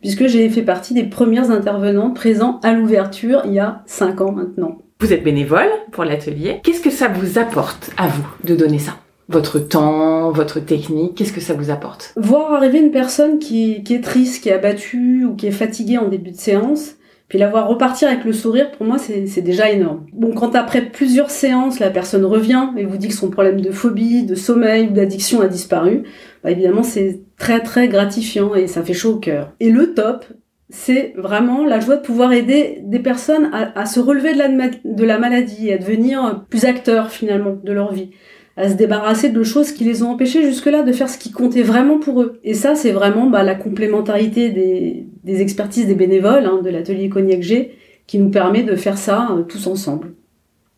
puisque 0.00 0.26
j'ai 0.26 0.48
fait 0.48 0.62
partie 0.62 0.94
des 0.94 1.04
premières 1.04 1.50
intervenantes 1.50 2.14
présents 2.14 2.60
à 2.62 2.72
l'ouverture 2.72 3.42
il 3.44 3.54
y 3.54 3.58
a 3.58 3.82
cinq 3.86 4.20
ans 4.20 4.30
maintenant. 4.30 4.78
Vous 5.00 5.12
êtes 5.12 5.24
bénévole 5.24 5.68
pour 5.90 6.04
l'atelier. 6.04 6.60
Qu'est-ce 6.62 6.80
que 6.80 6.90
ça 6.90 7.08
vous 7.08 7.38
apporte 7.38 7.90
à 7.96 8.06
vous 8.06 8.26
de 8.44 8.54
donner 8.54 8.78
ça? 8.78 8.92
Votre 9.28 9.58
temps, 9.58 10.30
votre 10.30 10.60
technique, 10.60 11.16
qu'est-ce 11.16 11.32
que 11.32 11.40
ça 11.40 11.54
vous 11.54 11.70
apporte? 11.70 12.14
Voir 12.16 12.52
arriver 12.52 12.78
une 12.78 12.92
personne 12.92 13.40
qui, 13.40 13.82
qui 13.82 13.94
est 13.94 14.00
triste, 14.00 14.42
qui 14.42 14.50
est 14.50 14.52
abattue 14.52 15.24
ou 15.24 15.34
qui 15.34 15.48
est 15.48 15.50
fatiguée 15.50 15.98
en 15.98 16.08
début 16.08 16.30
de 16.30 16.36
séance, 16.36 16.94
puis 17.28 17.38
la 17.38 17.48
voir 17.48 17.68
repartir 17.68 18.08
avec 18.08 18.24
le 18.24 18.32
sourire, 18.32 18.70
pour 18.70 18.86
moi, 18.86 18.98
c'est 18.98 19.40
déjà 19.40 19.70
énorme. 19.70 20.06
Bon, 20.12 20.32
quand 20.32 20.54
après 20.54 20.82
plusieurs 20.82 21.30
séances, 21.30 21.80
la 21.80 21.90
personne 21.90 22.24
revient 22.24 22.68
et 22.76 22.84
vous 22.84 22.96
dit 22.96 23.08
que 23.08 23.14
son 23.14 23.30
problème 23.30 23.60
de 23.60 23.72
phobie, 23.72 24.24
de 24.24 24.36
sommeil 24.36 24.88
ou 24.88 24.92
d'addiction 24.92 25.40
a 25.40 25.48
disparu, 25.48 26.04
bah 26.44 26.52
évidemment, 26.52 26.84
c'est 26.84 27.22
très 27.36 27.60
très 27.60 27.88
gratifiant 27.88 28.54
et 28.54 28.68
ça 28.68 28.82
fait 28.84 28.94
chaud 28.94 29.14
au 29.14 29.18
cœur. 29.18 29.52
Et 29.58 29.70
le 29.70 29.92
top, 29.92 30.24
c'est 30.70 31.14
vraiment 31.16 31.64
la 31.64 31.80
joie 31.80 31.96
de 31.96 32.02
pouvoir 32.02 32.32
aider 32.32 32.80
des 32.84 33.00
personnes 33.00 33.50
à, 33.52 33.86
se 33.86 33.98
relever 33.98 34.32
de 34.32 35.04
la, 35.04 35.18
maladie 35.18 35.72
à 35.72 35.78
devenir 35.78 36.44
plus 36.48 36.64
acteurs 36.64 37.10
finalement 37.10 37.56
de 37.62 37.72
leur 37.72 37.92
vie 37.92 38.10
à 38.56 38.70
se 38.70 38.74
débarrasser 38.74 39.28
de 39.28 39.42
choses 39.42 39.72
qui 39.72 39.84
les 39.84 40.02
ont 40.02 40.12
empêchés 40.12 40.42
jusque-là 40.42 40.82
de 40.82 40.92
faire 40.92 41.10
ce 41.10 41.18
qui 41.18 41.30
comptait 41.30 41.62
vraiment 41.62 41.98
pour 41.98 42.22
eux. 42.22 42.40
Et 42.42 42.54
ça, 42.54 42.74
c'est 42.74 42.90
vraiment 42.90 43.26
bah, 43.26 43.42
la 43.42 43.54
complémentarité 43.54 44.48
des, 44.50 45.06
des, 45.26 45.42
expertises 45.42 45.86
des 45.86 45.94
bénévoles 45.94 46.46
hein, 46.46 46.60
de 46.62 46.70
l'atelier 46.70 47.08
Cognac 47.08 47.42
G 47.42 47.76
qui 48.06 48.18
nous 48.18 48.30
permet 48.30 48.62
de 48.62 48.76
faire 48.76 48.96
ça 48.96 49.28
euh, 49.32 49.42
tous 49.42 49.66
ensemble. 49.66 50.14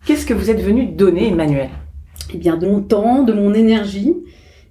Qu'est-ce 0.06 0.26
que 0.26 0.34
vous 0.34 0.50
êtes 0.50 0.60
venu 0.60 0.86
donner, 0.86 1.28
Emmanuel? 1.28 1.68
Eh 2.32 2.38
bien, 2.38 2.56
de 2.56 2.66
mon 2.66 2.80
temps, 2.80 3.22
de 3.22 3.32
mon 3.32 3.54
énergie, 3.54 4.14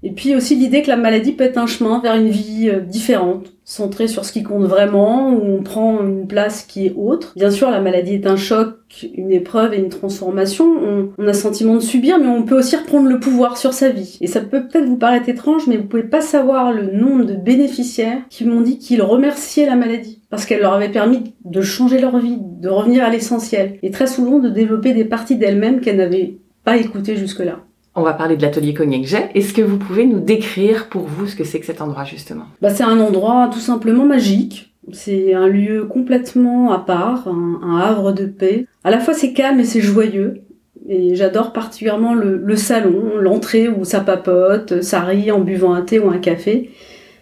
et 0.04 0.12
puis 0.12 0.36
aussi 0.36 0.56
l'idée 0.56 0.82
que 0.82 0.90
la 0.90 0.98
maladie 0.98 1.32
peut 1.32 1.44
être 1.44 1.58
un 1.58 1.68
chemin 1.68 2.02
vers 2.02 2.16
une 2.16 2.30
vie 2.30 2.70
euh, 2.70 2.80
différente, 2.82 3.54
centrée 3.68 4.08
sur 4.08 4.24
ce 4.24 4.32
qui 4.32 4.44
compte 4.44 4.64
vraiment, 4.64 5.34
où 5.34 5.42
on 5.44 5.62
prend 5.62 6.02
une 6.02 6.26
place 6.26 6.64
qui 6.64 6.86
est 6.86 6.94
autre. 6.96 7.34
Bien 7.36 7.52
sûr, 7.52 7.70
la 7.70 7.82
maladie 7.82 8.14
est 8.14 8.26
un 8.26 8.38
choc, 8.38 8.78
une 9.14 9.30
épreuve 9.30 9.74
et 9.74 9.78
une 9.78 9.90
transformation. 9.90 10.66
On, 10.66 11.10
on 11.18 11.28
a 11.28 11.34
sentiment 11.34 11.76
de 11.76 11.82
subir, 11.82 12.18
mais 12.18 12.28
on 12.28 12.44
peut 12.44 12.58
aussi 12.58 12.78
reprendre 12.78 13.10
le 13.10 13.20
pouvoir 13.20 13.58
sur 13.58 13.74
sa 13.74 13.90
vie. 13.90 14.18
Et 14.22 14.28
ça 14.28 14.40
peut 14.40 14.66
peut-être 14.68 14.86
vous 14.86 14.96
paraître 14.96 15.28
étrange, 15.28 15.68
mais 15.68 15.76
vous 15.76 15.84
pouvez 15.84 16.04
pas 16.04 16.22
savoir 16.22 16.72
le 16.72 16.94
nombre 16.94 17.26
de 17.26 17.36
bénéficiaires 17.36 18.22
qui 18.30 18.46
m'ont 18.46 18.62
dit 18.62 18.80
qu'ils 18.80 19.02
remerciaient 19.02 19.66
la 19.66 19.76
maladie 19.76 20.22
parce 20.30 20.46
qu'elle 20.46 20.62
leur 20.62 20.74
avait 20.74 20.90
permis 20.90 21.34
de 21.44 21.62
changer 21.62 22.00
leur 22.00 22.18
vie, 22.20 22.40
de 22.40 22.70
revenir 22.70 23.04
à 23.04 23.10
l'essentiel, 23.10 23.80
et 23.84 23.92
très 23.92 24.08
souvent 24.08 24.40
de 24.40 24.50
développer 24.50 24.94
des 24.94 25.06
parties 25.06 25.36
d'elles-mêmes 25.36 25.82
qu'elles 25.82 25.98
n'avaient 25.98 26.38
pas 26.64 26.78
écoutées 26.78 27.18
jusque-là. 27.18 27.67
On 28.00 28.04
va 28.04 28.14
parler 28.14 28.38
de 28.38 28.44
l'atelier 28.44 28.76
Cognac 28.76 29.06
Jet. 29.06 29.32
Est-ce 29.34 29.56
que 29.56 29.64
vous 29.64 29.80
pouvez 29.80 30.06
nous 30.06 30.20
décrire 30.20 30.88
pour 30.88 31.02
vous 31.02 31.26
ce 31.26 31.36
que 31.36 31.44
c'est 31.44 31.60
que 31.60 31.66
cet 31.66 31.82
endroit 31.82 32.04
justement? 32.04 32.44
Bah, 32.62 32.70
C'est 32.70 32.84
un 32.84 33.00
endroit 33.00 33.50
tout 33.52 33.60
simplement 33.60 34.06
magique. 34.06 34.72
C'est 34.94 35.34
un 35.34 35.48
lieu 35.48 35.86
complètement 35.86 36.72
à 36.72 36.78
part, 36.78 37.28
un, 37.28 37.60
un, 37.64 37.80
havre 37.80 38.12
de 38.12 38.28
paix. 38.28 38.68
À 38.84 38.92
la 38.92 39.00
fois 39.00 39.16
c'est 39.16 39.34
calme 39.34 39.60
et 39.60 39.64
c'est 39.64 39.82
joyeux. 39.82 40.44
Et 40.88 41.16
j'adore 41.16 41.54
particulièrement 41.54 42.14
le, 42.14 42.38
le 42.38 42.56
salon, 42.56 43.18
l'entrée 43.20 43.68
où 43.68 43.84
ça 43.84 44.02
papote, 44.02 44.84
ça 44.84 45.02
rit 45.02 45.32
en 45.32 45.40
buvant 45.40 45.74
un 45.74 45.82
thé 45.82 45.98
ou 45.98 46.08
un 46.12 46.20
café. 46.20 46.70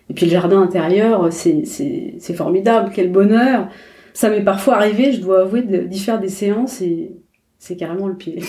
Et 0.10 0.14
puis 0.14 0.26
le 0.26 0.32
jardin 0.34 0.62
intérieur, 0.62 1.30
c'est 1.32 2.34
formidable, 2.36 2.92
quel 2.94 3.14
bonheur. 3.14 3.70
Ça 4.14 4.30
m'est 4.30 4.44
parfois 4.44 4.76
arrivé, 4.76 5.14
je 5.14 5.22
dois 5.22 5.44
avouer, 5.44 5.62
d'y 5.62 6.00
faire 6.00 6.20
des 6.20 6.30
séances 6.30 6.82
et 6.82 7.16
c'est 7.66 7.78
carrément 7.78 8.08
le 8.08 8.16
pied. 8.16 8.40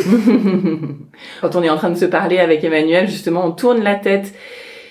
Quand 1.41 1.57
on 1.57 1.63
est 1.63 1.71
en 1.71 1.79
train 1.79 1.89
de 1.89 1.97
se 1.97 2.05
parler 2.05 2.39
avec 2.39 2.63
Emmanuel, 2.63 3.09
justement, 3.09 3.47
on 3.47 3.53
tourne 3.53 3.83
la 3.83 3.95
tête 3.95 4.35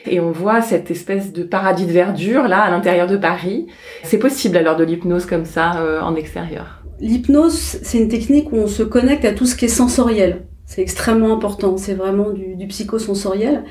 et 0.07 0.19
on 0.19 0.31
voit 0.31 0.63
cette 0.63 0.89
espèce 0.89 1.31
de 1.31 1.43
paradis 1.43 1.85
de 1.85 1.91
verdure 1.91 2.47
là 2.47 2.61
à 2.61 2.71
l'intérieur 2.71 3.05
de 3.05 3.17
Paris. 3.17 3.67
C'est 4.03 4.17
possible 4.17 4.57
alors 4.57 4.77
de 4.77 4.83
l'hypnose 4.83 5.27
comme 5.27 5.45
ça 5.45 5.79
euh, 5.79 6.01
en 6.01 6.15
extérieur? 6.15 6.81
L'hypnose, 6.99 7.53
c'est 7.53 7.99
une 7.99 8.07
technique 8.07 8.51
où 8.51 8.55
on 8.55 8.67
se 8.67 8.81
connecte 8.81 9.25
à 9.25 9.31
tout 9.31 9.45
ce 9.45 9.55
qui 9.55 9.65
est 9.65 9.67
sensoriel. 9.67 10.47
C'est 10.65 10.81
extrêmement 10.81 11.31
important. 11.31 11.77
C'est 11.77 11.93
vraiment 11.93 12.31
du, 12.31 12.55
du 12.55 12.65
psychosensoriel. 12.65 13.63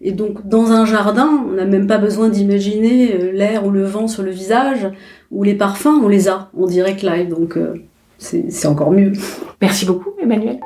Et 0.00 0.12
donc, 0.12 0.48
dans 0.48 0.72
un 0.72 0.86
jardin, 0.86 1.44
on 1.50 1.52
n'a 1.52 1.66
même 1.66 1.86
pas 1.86 1.98
besoin 1.98 2.30
d'imaginer 2.30 3.14
euh, 3.14 3.32
l'air 3.32 3.66
ou 3.66 3.70
le 3.70 3.84
vent 3.84 4.08
sur 4.08 4.22
le 4.22 4.30
visage, 4.30 4.88
ou 5.30 5.42
les 5.42 5.54
parfums, 5.54 6.00
on 6.02 6.08
les 6.08 6.30
a 6.30 6.50
en 6.56 6.66
direct 6.66 7.02
live. 7.02 7.28
Donc, 7.28 7.58
euh, 7.58 7.74
c'est 8.18 8.66
encore 8.66 8.90
mieux. 8.90 9.12
Merci 9.60 9.86
beaucoup, 9.86 10.10
Emmanuel. 10.20 10.60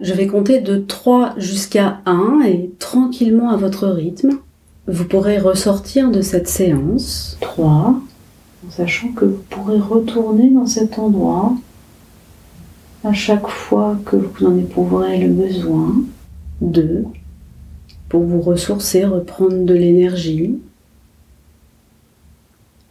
Je 0.00 0.14
vais 0.14 0.26
compter 0.26 0.60
de 0.60 0.78
3 0.78 1.34
jusqu'à 1.38 2.00
1 2.06 2.42
et 2.46 2.70
tranquillement 2.78 3.50
à 3.50 3.56
votre 3.56 3.88
rythme, 3.88 4.38
vous 4.86 5.04
pourrez 5.04 5.38
ressortir 5.38 6.10
de 6.10 6.22
cette 6.22 6.48
séance. 6.48 7.36
3, 7.40 7.70
en 7.70 8.70
sachant 8.70 9.12
que 9.12 9.24
vous 9.24 9.42
pourrez 9.50 9.78
retourner 9.78 10.50
dans 10.50 10.66
cet 10.66 10.98
endroit 10.98 11.54
à 13.04 13.12
chaque 13.12 13.48
fois 13.48 13.96
que 14.04 14.16
vous 14.16 14.46
en 14.46 14.56
éprouverez 14.56 15.18
le 15.18 15.28
besoin. 15.28 15.94
2, 16.60 17.04
pour 18.08 18.22
vous 18.22 18.40
ressourcer, 18.40 19.04
reprendre 19.04 19.64
de 19.64 19.74
l'énergie. 19.74 20.58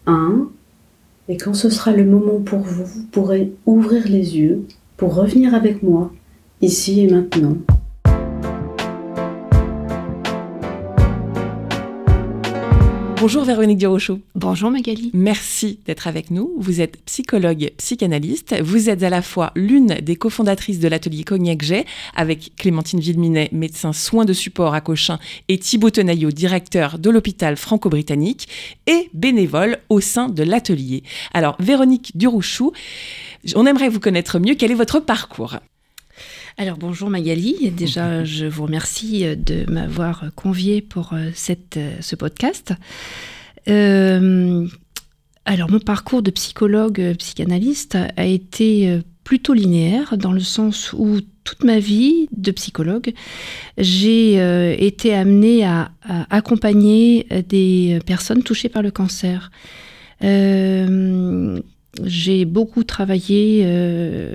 1, 0.05 0.47
et 1.29 1.37
quand 1.37 1.53
ce 1.53 1.69
sera 1.69 1.91
le 1.91 2.05
moment 2.05 2.39
pour 2.39 2.59
vous, 2.59 2.85
vous 2.85 3.03
pourrez 3.11 3.51
ouvrir 3.65 4.07
les 4.07 4.37
yeux 4.37 4.65
pour 4.95 5.15
revenir 5.15 5.53
avec 5.53 5.83
moi, 5.83 6.11
ici 6.61 7.01
et 7.01 7.09
maintenant. 7.09 7.57
Bonjour 13.19 13.45
Véronique 13.45 13.79
Durochot. 13.79 14.19
Bonjour 14.35 14.69
Magali. 14.69 15.09
Merci 15.11 15.79
d'être 15.87 16.05
avec 16.05 16.29
nous. 16.29 16.53
Vous 16.59 16.81
êtes 16.81 17.01
psychologue, 17.05 17.71
psychanalyste. 17.77 18.55
Vous 18.61 18.89
êtes 18.89 19.01
à 19.01 19.09
la 19.09 19.23
fois 19.23 19.51
l'une 19.55 19.95
des 19.95 20.15
cofondatrices 20.15 20.79
de 20.79 20.87
l'atelier 20.87 21.23
Cognac 21.23 21.63
Jet 21.63 21.85
avec 22.15 22.55
Clémentine 22.57 22.99
Villeminet, 22.99 23.49
médecin 23.51 23.91
soins 23.91 24.23
de 24.23 24.33
support 24.33 24.75
à 24.75 24.81
Cochin, 24.81 25.17
et 25.47 25.57
Thibaut 25.57 25.89
Tenaillot, 25.89 26.29
directeur 26.29 26.99
de 26.99 27.09
l'hôpital 27.09 27.57
franco-britannique, 27.57 28.47
et 28.85 29.09
bénévole 29.15 29.79
au 29.89 29.99
sein 29.99 30.29
de 30.29 30.43
l'atelier. 30.43 31.01
Alors 31.33 31.55
Véronique 31.59 32.15
Durochot, 32.15 32.71
on 33.55 33.65
aimerait 33.65 33.89
vous 33.89 33.99
connaître 33.99 34.37
mieux. 34.37 34.53
Quel 34.53 34.69
est 34.69 34.75
votre 34.75 34.99
parcours? 34.99 35.57
Alors 36.57 36.77
bonjour 36.77 37.09
Magali, 37.09 37.71
déjà 37.71 38.23
je 38.23 38.45
vous 38.45 38.63
remercie 38.63 39.25
de 39.35 39.69
m'avoir 39.71 40.25
convié 40.35 40.81
pour 40.81 41.13
cette, 41.33 41.79
ce 42.01 42.15
podcast. 42.15 42.73
Euh, 43.67 44.67
alors 45.45 45.69
mon 45.69 45.79
parcours 45.79 46.21
de 46.21 46.31
psychologue 46.31 47.15
psychanalyste 47.17 47.97
a 48.15 48.25
été 48.25 49.01
plutôt 49.23 49.53
linéaire 49.53 50.17
dans 50.17 50.31
le 50.31 50.39
sens 50.39 50.93
où 50.93 51.19
toute 51.43 51.63
ma 51.63 51.79
vie 51.79 52.27
de 52.35 52.51
psychologue, 52.51 53.13
j'ai 53.77 54.41
euh, 54.41 54.75
été 54.77 55.13
amenée 55.13 55.63
à, 55.63 55.91
à, 56.01 56.35
accompagner 56.35 57.27
des 57.47 57.99
personnes 58.05 58.43
touchées 58.43 58.69
par 58.69 58.81
le 58.81 58.91
cancer. 58.91 59.51
Euh, 60.23 61.61
j'ai 62.03 62.45
beaucoup 62.45 62.83
travaillé 62.83 63.63
euh, 63.65 64.33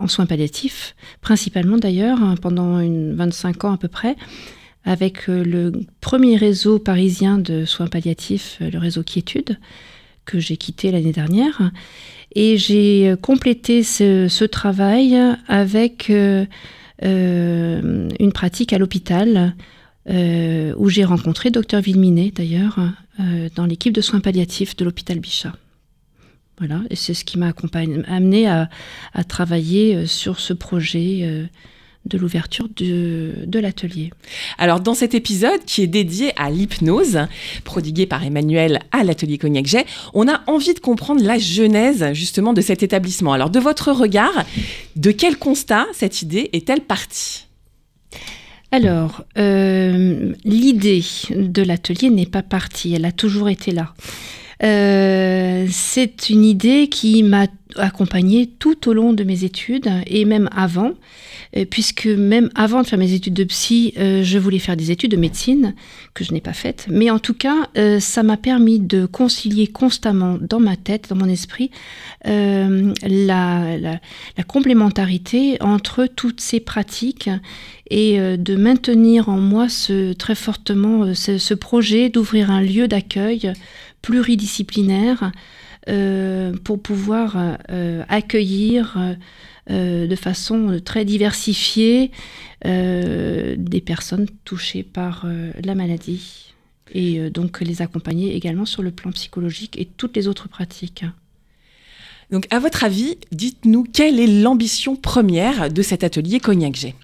en 0.00 0.08
soins 0.08 0.26
palliatifs, 0.26 0.96
principalement 1.20 1.76
d'ailleurs, 1.76 2.22
hein, 2.22 2.34
pendant 2.40 2.80
une 2.80 3.14
25 3.14 3.64
ans 3.64 3.72
à 3.72 3.76
peu 3.76 3.88
près, 3.88 4.16
avec 4.84 5.26
le 5.28 5.72
premier 6.00 6.36
réseau 6.36 6.78
parisien 6.78 7.38
de 7.38 7.64
soins 7.66 7.86
palliatifs, 7.86 8.56
le 8.60 8.78
réseau 8.78 9.02
Quiétude, 9.02 9.58
que 10.24 10.38
j'ai 10.38 10.56
quitté 10.56 10.90
l'année 10.90 11.12
dernière. 11.12 11.70
Et 12.34 12.56
j'ai 12.56 13.14
complété 13.20 13.82
ce, 13.82 14.44
travail 14.44 15.18
avec 15.48 16.10
euh, 16.10 16.46
euh, 17.04 18.08
une 18.18 18.32
pratique 18.32 18.72
à 18.72 18.78
l'hôpital, 18.78 19.54
euh, 20.08 20.72
où 20.76 20.88
j'ai 20.88 21.04
rencontré 21.04 21.50
Dr 21.50 21.80
Villeminet 21.80 22.32
d'ailleurs, 22.34 22.78
dans 23.54 23.66
l'équipe 23.66 23.92
de 23.92 24.00
soins 24.00 24.20
palliatifs 24.20 24.74
de 24.76 24.84
l'hôpital 24.86 25.18
Bichat. 25.18 25.52
Voilà, 26.60 26.82
et 26.90 26.96
c'est 26.96 27.14
ce 27.14 27.24
qui 27.24 27.38
m'a 27.38 27.52
amené 28.06 28.46
à, 28.46 28.68
à, 29.14 29.24
travailler 29.24 30.06
sur 30.06 30.38
ce 30.38 30.52
projet 30.52 31.20
euh, 31.22 31.46
de 32.04 32.18
l'ouverture 32.18 32.68
de, 32.76 33.32
de 33.46 33.58
l'atelier. 33.58 34.10
Alors 34.58 34.80
dans 34.80 34.92
cet 34.92 35.14
épisode 35.14 35.64
qui 35.64 35.82
est 35.82 35.86
dédié 35.86 36.32
à 36.36 36.50
l'hypnose, 36.50 37.20
prodigué 37.64 38.04
par 38.04 38.24
Emmanuel 38.24 38.80
à 38.92 39.04
l'atelier 39.04 39.38
Cognac 39.38 39.66
Jet, 39.66 39.86
on 40.12 40.28
a 40.28 40.42
envie 40.46 40.74
de 40.74 40.80
comprendre 40.80 41.24
la 41.24 41.38
genèse 41.38 42.12
justement 42.12 42.52
de 42.52 42.60
cet 42.60 42.82
établissement. 42.82 43.32
Alors 43.32 43.50
de 43.50 43.58
votre 43.58 43.90
regard, 43.92 44.44
de 44.96 45.10
quel 45.12 45.36
constat 45.38 45.86
cette 45.92 46.22
idée 46.22 46.50
est-elle 46.52 46.82
partie? 46.82 47.46
Alors, 48.72 49.24
euh, 49.36 50.32
l'idée 50.44 51.02
de 51.30 51.62
l'atelier 51.62 52.08
n'est 52.08 52.26
pas 52.26 52.42
partie, 52.42 52.94
elle 52.94 53.04
a 53.04 53.12
toujours 53.12 53.48
été 53.48 53.72
là. 53.72 53.94
Euh, 54.62 55.66
c'est 55.70 56.28
une 56.28 56.44
idée 56.44 56.88
qui 56.88 57.22
m'a 57.22 57.46
accompagné 57.76 58.48
tout 58.58 58.88
au 58.88 58.92
long 58.92 59.12
de 59.12 59.22
mes 59.22 59.44
études 59.44 59.88
et 60.06 60.24
même 60.24 60.50
avant, 60.54 60.92
euh, 61.56 61.64
puisque 61.64 62.06
même 62.06 62.50
avant 62.56 62.82
de 62.82 62.86
faire 62.86 62.98
mes 62.98 63.12
études 63.12 63.34
de 63.34 63.44
psy, 63.44 63.94
euh, 63.96 64.24
je 64.24 64.38
voulais 64.38 64.58
faire 64.58 64.76
des 64.76 64.90
études 64.90 65.12
de 65.12 65.16
médecine 65.16 65.74
que 66.12 66.24
je 66.24 66.32
n'ai 66.32 66.40
pas 66.40 66.52
faites. 66.52 66.86
Mais 66.90 67.10
en 67.10 67.20
tout 67.20 67.34
cas, 67.34 67.68
ça 68.00 68.22
m'a 68.22 68.36
permis 68.36 68.80
de 68.80 69.06
concilier 69.06 69.68
constamment 69.68 70.36
dans 70.40 70.60
ma 70.60 70.76
tête, 70.76 71.08
dans 71.08 71.16
mon 71.16 71.28
esprit, 71.28 71.70
la, 72.24 74.00
complémentarité 74.48 75.56
entre 75.60 76.06
toutes 76.06 76.40
ces 76.40 76.58
pratiques 76.58 77.30
et 77.88 78.18
de 78.18 78.56
maintenir 78.56 79.28
en 79.28 79.38
moi 79.38 79.68
ce, 79.68 80.12
très 80.12 80.34
fortement 80.34 81.14
ce 81.14 81.54
projet 81.54 82.08
d'ouvrir 82.08 82.50
un 82.50 82.60
lieu 82.60 82.88
d'accueil 82.88 83.52
pluridisciplinaire 84.02 85.32
euh, 85.88 86.52
pour 86.62 86.80
pouvoir 86.82 87.56
euh, 87.70 88.04
accueillir 88.08 88.98
euh, 89.70 90.06
de 90.06 90.16
façon 90.16 90.80
très 90.84 91.04
diversifiée 91.04 92.10
des 92.64 93.82
personnes 93.84 94.26
touchées 94.44 94.82
par 94.82 95.26
la 95.62 95.74
maladie 95.74 96.52
et 96.92 97.30
donc 97.30 97.60
les 97.60 97.80
accompagner 97.80 98.34
également 98.34 98.66
sur 98.66 98.82
le 98.82 98.90
plan 98.90 99.12
psychologique 99.12 99.78
et 99.78 99.86
toutes 99.86 100.16
les 100.16 100.28
autres 100.28 100.48
pratiques. 100.48 101.04
Donc, 102.30 102.46
à 102.50 102.58
votre 102.58 102.84
avis, 102.84 103.16
dites-nous 103.32 103.84
quelle 103.84 104.20
est 104.20 104.26
l'ambition 104.26 104.96
première 104.96 105.72
de 105.72 105.82
cet 105.82 106.04
atelier 106.04 106.38
Cognac 106.40 106.74
G? 106.74 106.94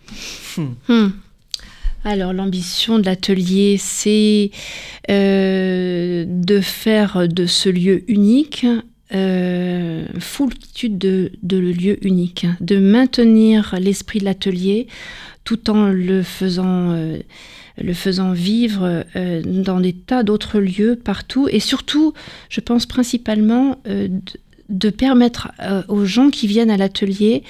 Hmm. 0.56 0.74
hmm. 0.88 1.10
Alors 2.06 2.32
l'ambition 2.32 3.00
de 3.00 3.04
l'atelier, 3.04 3.78
c'est 3.80 4.52
euh, 5.10 6.24
de 6.24 6.60
faire 6.60 7.26
de 7.26 7.46
ce 7.46 7.68
lieu 7.68 8.08
unique 8.08 8.64
euh, 9.12 10.06
foultitude 10.20 10.98
de, 10.98 11.56
lieux 11.56 11.98
uniques, 12.06 12.46
de 12.60 12.78
maintenir 12.78 13.74
l'esprit 13.80 14.20
de 14.20 14.24
l'atelier 14.24 14.86
tout 15.42 15.68
en 15.68 15.88
le 15.88 16.22
faisant, 16.22 16.92
euh, 16.92 17.18
le 17.76 17.92
faisant 17.92 18.30
vivre 18.30 19.04
euh, 19.16 19.42
dans 19.44 19.80
des 19.80 19.92
tas 19.92 20.22
d'autres 20.22 20.60
lieux 20.60 20.94
partout 20.94 21.48
et 21.50 21.58
surtout, 21.58 22.14
je 22.50 22.60
pense 22.60 22.86
principalement 22.86 23.80
de, 24.68 24.90
permettre 24.90 25.50
aux 25.88 26.04
gens 26.04 26.30
qui 26.30 26.46
viennent 26.46 26.70
à 26.70 26.76
l'atelier 26.76 27.42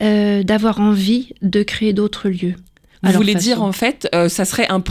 d'avoir 0.00 0.80
envie 0.80 1.30
de 1.42 1.64
créer 1.64 1.92
d'autres 1.92 2.28
lieux. 2.28 2.54
Vous 3.12 3.16
voulez 3.16 3.34
dire 3.34 3.62
en 3.62 3.72
fait, 3.72 4.08
euh, 4.14 4.28
ça 4.28 4.44
serait 4.44 4.68
un, 4.68 4.82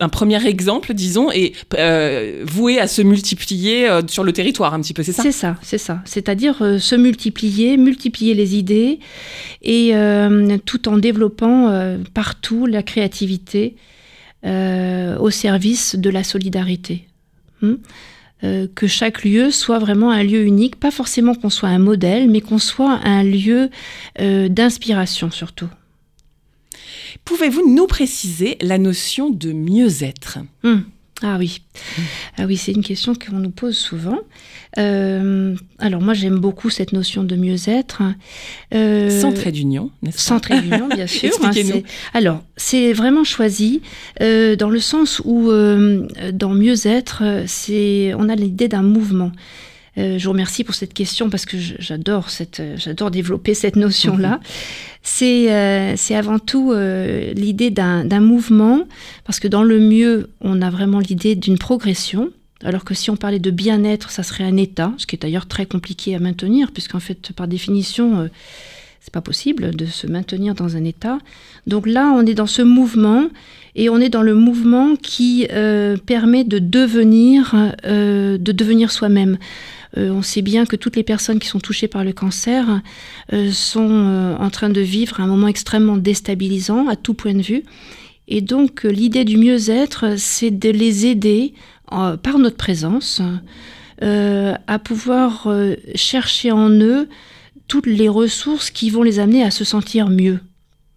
un, 0.00 0.08
premier 0.08 0.44
exemple, 0.46 0.94
disons, 0.94 1.30
et 1.32 1.52
euh, 1.78 2.42
voué 2.46 2.78
à 2.78 2.86
se 2.86 3.02
multiplier 3.02 3.88
euh, 3.88 4.02
sur 4.06 4.24
le 4.24 4.32
territoire 4.32 4.74
un 4.74 4.80
petit 4.80 4.94
peu, 4.94 5.02
c'est 5.02 5.12
ça? 5.12 5.22
C'est 5.22 5.32
ça, 5.32 5.56
c'est 5.62 5.78
ça. 5.78 6.00
C'est-à-dire 6.04 6.56
se 6.78 6.94
multiplier, 6.94 7.76
multiplier 7.76 8.34
les 8.34 8.56
idées, 8.56 9.00
et 9.62 9.92
tout 10.64 10.88
en 10.88 10.98
développant 10.98 11.96
partout 12.14 12.66
la 12.66 12.82
créativité 12.82 13.76
au 14.44 15.30
service 15.30 15.96
de 15.96 16.10
la 16.10 16.24
solidarité. 16.24 17.06
Hmm 17.62 17.76
que 18.42 18.86
chaque 18.86 19.24
lieu 19.24 19.50
soit 19.50 19.78
vraiment 19.78 20.10
un 20.10 20.22
lieu 20.22 20.44
unique, 20.44 20.76
pas 20.76 20.90
forcément 20.90 21.34
qu'on 21.34 21.48
soit 21.48 21.70
un 21.70 21.78
modèle, 21.78 22.28
mais 22.30 22.42
qu'on 22.42 22.58
soit 22.58 23.00
un 23.02 23.24
lieu 23.24 23.70
d'inspiration 24.20 25.30
surtout. 25.30 25.68
Pouvez-vous 27.24 27.72
nous 27.74 27.86
préciser 27.86 28.56
la 28.60 28.78
notion 28.78 29.30
de 29.30 29.52
mieux-être? 29.52 30.38
Hmm. 30.62 30.80
Ah 31.22 31.36
oui, 31.38 31.62
ah 32.36 32.44
oui, 32.44 32.58
c'est 32.58 32.72
une 32.72 32.82
question 32.82 33.14
qu'on 33.14 33.38
nous 33.38 33.50
pose 33.50 33.74
souvent. 33.74 34.18
Euh, 34.76 35.56
alors 35.78 36.02
moi 36.02 36.12
j'aime 36.12 36.38
beaucoup 36.38 36.68
cette 36.68 36.92
notion 36.92 37.24
de 37.24 37.36
mieux-être. 37.36 38.02
Euh, 38.74 39.08
sans 39.08 39.32
trait 39.32 39.50
d'union, 39.50 39.90
n'est-ce 40.02 40.18
pas? 40.18 40.22
Sans 40.22 40.40
trait 40.40 40.60
d'union, 40.60 40.88
bien 40.88 41.06
sûr. 41.06 41.30
Hein, 41.42 41.52
alors 42.12 42.42
c'est 42.58 42.92
vraiment 42.92 43.24
choisi 43.24 43.80
euh, 44.20 44.56
dans 44.56 44.68
le 44.68 44.78
sens 44.78 45.22
où 45.24 45.50
dans 45.50 46.50
mieux-être, 46.50 47.22
c'est 47.46 48.12
on 48.18 48.28
a 48.28 48.34
l'idée 48.34 48.68
d'un 48.68 48.82
mouvement. 48.82 49.32
Je 49.96 50.22
vous 50.22 50.30
remercie 50.30 50.62
pour 50.62 50.74
cette 50.74 50.92
question 50.92 51.30
parce 51.30 51.46
que 51.46 51.56
j'adore 51.58 52.30
cette, 52.30 52.62
j'adore 52.76 53.10
développer 53.10 53.54
cette 53.54 53.76
notion-là. 53.76 54.40
Euh, 55.22 55.92
c'est 55.96 56.14
avant 56.14 56.38
tout 56.38 56.72
euh, 56.72 57.32
l'idée 57.34 57.70
d'un 57.70 58.20
mouvement, 58.20 58.86
parce 59.24 59.40
que 59.40 59.48
dans 59.48 59.62
le 59.62 59.78
mieux, 59.80 60.30
on 60.40 60.62
a 60.62 60.70
vraiment 60.70 61.00
l'idée 61.00 61.34
d'une 61.34 61.58
progression, 61.58 62.30
alors 62.64 62.84
que 62.84 62.94
si 62.94 63.10
on 63.10 63.16
parlait 63.16 63.38
de 63.38 63.50
bien-être, 63.50 64.10
ça 64.10 64.22
serait 64.22 64.44
un 64.44 64.56
état, 64.56 64.92
ce 64.98 65.06
qui 65.06 65.16
est 65.16 65.22
d'ailleurs 65.22 65.46
très 65.46 65.66
compliqué 65.66 66.14
à 66.14 66.18
maintenir, 66.18 66.72
puisqu'en 66.72 67.00
fait, 67.00 67.32
par 67.32 67.48
définition, 67.48 68.20
euh, 68.20 68.28
c'est 69.06 69.12
pas 69.12 69.20
possible 69.20 69.74
de 69.76 69.86
se 69.86 70.08
maintenir 70.08 70.56
dans 70.56 70.76
un 70.76 70.82
état. 70.82 71.18
Donc 71.68 71.86
là, 71.86 72.12
on 72.16 72.26
est 72.26 72.34
dans 72.34 72.48
ce 72.48 72.62
mouvement, 72.62 73.28
et 73.76 73.88
on 73.88 73.98
est 73.98 74.08
dans 74.08 74.22
le 74.22 74.34
mouvement 74.34 74.96
qui 74.96 75.46
permet 76.06 76.42
de 76.42 76.58
devenir, 76.58 77.54
de 77.84 78.52
devenir 78.52 78.90
soi-même. 78.90 79.38
Euh, 79.96 80.10
on 80.10 80.22
sait 80.22 80.42
bien 80.42 80.66
que 80.66 80.76
toutes 80.76 80.96
les 80.96 81.02
personnes 81.02 81.38
qui 81.38 81.48
sont 81.48 81.60
touchées 81.60 81.88
par 81.88 82.04
le 82.04 82.12
cancer 82.12 82.82
euh, 83.32 83.50
sont 83.50 83.88
euh, 83.90 84.36
en 84.36 84.50
train 84.50 84.68
de 84.68 84.80
vivre 84.80 85.20
un 85.20 85.26
moment 85.26 85.48
extrêmement 85.48 85.96
déstabilisant 85.96 86.88
à 86.88 86.96
tout 86.96 87.14
point 87.14 87.34
de 87.34 87.42
vue. 87.42 87.62
Et 88.28 88.40
donc 88.40 88.82
l'idée 88.82 89.24
du 89.24 89.36
mieux-être, 89.36 90.18
c'est 90.18 90.50
de 90.50 90.68
les 90.68 91.06
aider 91.06 91.54
par 91.88 92.38
notre 92.40 92.56
présence 92.56 93.22
à 94.02 94.78
pouvoir 94.80 95.48
chercher 95.94 96.50
en 96.50 96.68
eux 96.70 97.08
toutes 97.68 97.86
les 97.86 98.08
ressources 98.08 98.70
qui 98.70 98.90
vont 98.90 99.02
les 99.02 99.18
amener 99.18 99.42
à 99.42 99.50
se 99.50 99.64
sentir 99.64 100.08
mieux. 100.08 100.40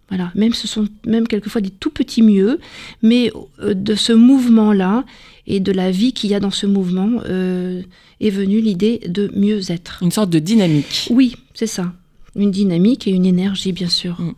Voilà, 0.08 0.32
même 0.34 0.54
ce 0.54 0.66
sont 0.66 0.88
même 1.06 1.28
quelquefois 1.28 1.60
des 1.60 1.70
tout 1.70 1.90
petits 1.90 2.22
mieux, 2.22 2.58
mais 3.00 3.32
de 3.62 3.94
ce 3.94 4.12
mouvement-là 4.12 5.04
et 5.46 5.60
de 5.60 5.72
la 5.72 5.90
vie 5.90 6.12
qu'il 6.12 6.30
y 6.30 6.34
a 6.34 6.40
dans 6.40 6.50
ce 6.50 6.66
mouvement 6.66 7.22
euh, 7.26 7.82
est 8.20 8.30
venue 8.30 8.60
l'idée 8.60 9.00
de 9.06 9.30
mieux 9.34 9.70
être. 9.70 10.02
Une 10.02 10.10
sorte 10.10 10.30
de 10.30 10.38
dynamique. 10.38 11.08
Oui, 11.10 11.36
c'est 11.54 11.66
ça. 11.66 11.92
Une 12.36 12.50
dynamique 12.50 13.08
et 13.08 13.10
une 13.10 13.26
énergie, 13.26 13.72
bien 13.72 13.88
sûr. 13.88 14.20
Mm. 14.20 14.34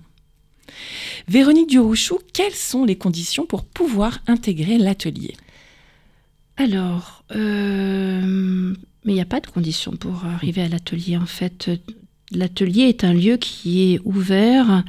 Véronique 1.28 1.68
Durouchou, 1.68 2.18
quelles 2.32 2.54
sont 2.54 2.84
les 2.84 2.96
conditions 2.96 3.46
pour 3.46 3.64
pouvoir 3.64 4.20
intégrer 4.26 4.78
l'atelier? 4.78 5.34
Alors, 6.56 7.24
euh, 7.34 8.74
mais 9.04 9.12
il 9.12 9.14
n'y 9.14 9.20
a 9.20 9.26
pas 9.26 9.40
de 9.40 9.46
conditions 9.46 9.92
pour 9.96 10.24
arriver 10.24 10.62
à 10.62 10.68
l'atelier. 10.68 11.16
En 11.16 11.26
fait, 11.26 11.70
l'atelier 12.34 12.84
est 12.84 13.04
un 13.04 13.12
lieu 13.12 13.36
qui 13.36 13.94
est 13.94 14.00
ouvert 14.04 14.84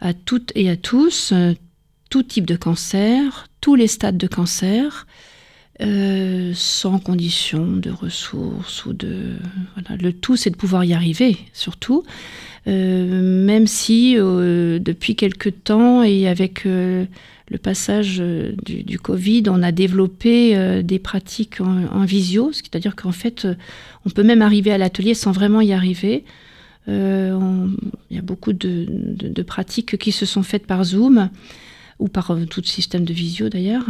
à 0.00 0.14
toutes 0.14 0.52
et 0.54 0.70
à 0.70 0.76
tous, 0.76 1.32
tout 2.10 2.22
type 2.22 2.46
de 2.46 2.56
cancer, 2.56 3.48
tous 3.60 3.74
les 3.74 3.86
stades 3.86 4.18
de 4.18 4.26
cancer. 4.26 5.06
Euh, 5.80 6.52
sans 6.54 7.00
condition 7.00 7.66
de 7.66 7.90
ressources 7.90 8.86
ou 8.86 8.92
de 8.92 9.32
le 10.00 10.12
tout 10.12 10.36
c'est 10.36 10.50
de 10.50 10.54
pouvoir 10.54 10.84
y 10.84 10.94
arriver 10.94 11.36
surtout 11.52 12.04
euh, 12.68 13.44
même 13.44 13.66
si 13.66 14.14
euh, 14.16 14.78
depuis 14.78 15.16
quelque 15.16 15.48
temps 15.48 16.04
et 16.04 16.28
avec 16.28 16.64
le 16.64 17.08
passage 17.60 18.22
du, 18.64 18.98
Covid 19.00 19.42
on 19.48 19.64
a 19.64 19.72
développé 19.72 20.80
des 20.84 21.00
pratiques 21.00 21.60
en, 21.60 22.04
visio 22.04 22.52
c'est-à-dire 22.52 22.94
qu'en 22.94 23.10
fait 23.10 23.44
on 24.06 24.10
peut 24.10 24.22
même 24.22 24.42
arriver 24.42 24.70
à 24.70 24.78
l'atelier 24.78 25.14
sans 25.14 25.32
vraiment 25.32 25.60
y 25.60 25.72
arriver 25.72 26.24
il 26.86 27.76
y 28.10 28.18
a 28.18 28.22
beaucoup 28.22 28.52
de, 28.52 28.86
de, 28.88 29.42
pratiques 29.42 29.96
qui 29.96 30.12
se 30.12 30.26
sont 30.26 30.42
faites 30.42 30.66
par 30.66 30.84
Zoom 30.84 31.30
ou 31.98 32.08
par 32.08 32.36
tout 32.50 32.62
système 32.64 33.04
de 33.04 33.12
visio 33.12 33.48
d'ailleurs 33.48 33.88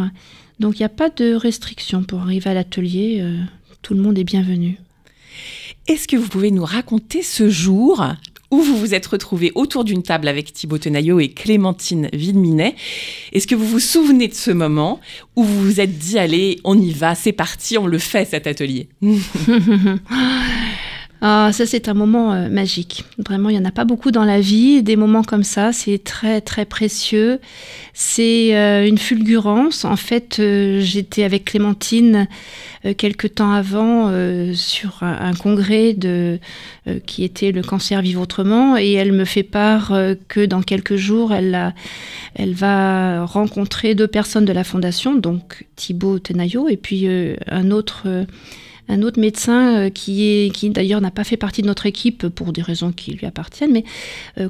donc 0.60 0.78
il 0.78 0.82
n'y 0.82 0.86
a 0.86 0.90
pas 0.90 1.10
de 1.10 1.34
restriction 1.34 2.02
pour 2.04 2.20
arriver 2.20 2.50
à 2.50 2.54
l'atelier. 2.54 3.18
Euh, 3.20 3.36
tout 3.82 3.94
le 3.94 4.00
monde 4.00 4.18
est 4.18 4.24
bienvenu. 4.24 4.78
Est-ce 5.88 6.08
que 6.08 6.16
vous 6.16 6.28
pouvez 6.28 6.50
nous 6.50 6.64
raconter 6.64 7.22
ce 7.22 7.50
jour 7.50 8.04
où 8.50 8.60
vous 8.60 8.76
vous 8.78 8.94
êtes 8.94 9.06
retrouvés 9.06 9.50
autour 9.56 9.84
d'une 9.84 10.02
table 10.02 10.28
avec 10.28 10.52
Thibaut 10.52 10.78
Tenaillot 10.78 11.18
et 11.18 11.30
Clémentine 11.30 12.08
Villeminet. 12.12 12.76
Est-ce 13.32 13.48
que 13.48 13.56
vous 13.56 13.66
vous 13.66 13.80
souvenez 13.80 14.28
de 14.28 14.34
ce 14.34 14.52
moment 14.52 15.00
où 15.34 15.42
vous 15.42 15.60
vous 15.60 15.80
êtes 15.80 15.98
dit, 15.98 16.20
allez, 16.20 16.60
on 16.62 16.78
y 16.78 16.92
va, 16.92 17.16
c'est 17.16 17.32
parti, 17.32 17.78
on 17.78 17.88
le 17.88 17.98
fait 17.98 18.26
cet 18.26 18.46
atelier? 18.46 18.88
Ah, 21.26 21.52
ça, 21.54 21.64
c'est 21.64 21.88
un 21.88 21.94
moment 21.94 22.34
euh, 22.34 22.50
magique. 22.50 23.06
Vraiment, 23.16 23.48
il 23.48 23.54
n'y 23.54 23.58
en 23.58 23.64
a 23.64 23.70
pas 23.70 23.86
beaucoup 23.86 24.10
dans 24.10 24.24
la 24.24 24.40
vie. 24.40 24.82
Des 24.82 24.94
moments 24.94 25.22
comme 25.22 25.42
ça, 25.42 25.72
c'est 25.72 25.96
très, 25.96 26.42
très 26.42 26.66
précieux. 26.66 27.40
C'est 27.94 28.54
euh, 28.54 28.86
une 28.86 28.98
fulgurance. 28.98 29.86
En 29.86 29.96
fait, 29.96 30.36
euh, 30.38 30.82
j'étais 30.82 31.24
avec 31.24 31.46
Clémentine 31.46 32.28
quelques 32.98 33.36
temps 33.36 33.52
avant 33.52 34.12
sur 34.52 35.02
un, 35.02 35.32
congrès 35.32 35.94
de, 35.94 36.38
qui 37.06 37.24
était 37.24 37.50
le 37.50 37.62
cancer 37.62 38.02
vivre 38.02 38.20
autrement. 38.20 38.76
Et 38.76 38.92
elle 38.92 39.12
me 39.12 39.24
fait 39.24 39.42
part 39.42 39.98
que 40.28 40.44
dans 40.44 40.60
quelques 40.60 40.96
jours, 40.96 41.32
elle, 41.32 41.72
va 42.52 43.24
rencontrer 43.24 43.94
deux 43.94 44.06
personnes 44.06 44.44
de 44.44 44.52
la 44.52 44.64
fondation, 44.64 45.14
donc 45.14 45.64
Thibaut 45.76 46.18
Tenaillot 46.18 46.68
et 46.68 46.76
puis 46.76 47.08
un 47.48 47.70
autre 47.70 48.06
un 48.88 49.02
autre 49.02 49.20
médecin 49.20 49.90
qui 49.90 50.24
est 50.24 50.54
qui 50.54 50.70
d'ailleurs 50.70 51.00
n'a 51.00 51.10
pas 51.10 51.24
fait 51.24 51.36
partie 51.36 51.62
de 51.62 51.66
notre 51.66 51.86
équipe 51.86 52.28
pour 52.28 52.52
des 52.52 52.62
raisons 52.62 52.92
qui 52.92 53.12
lui 53.12 53.26
appartiennent, 53.26 53.72
mais 53.72 53.84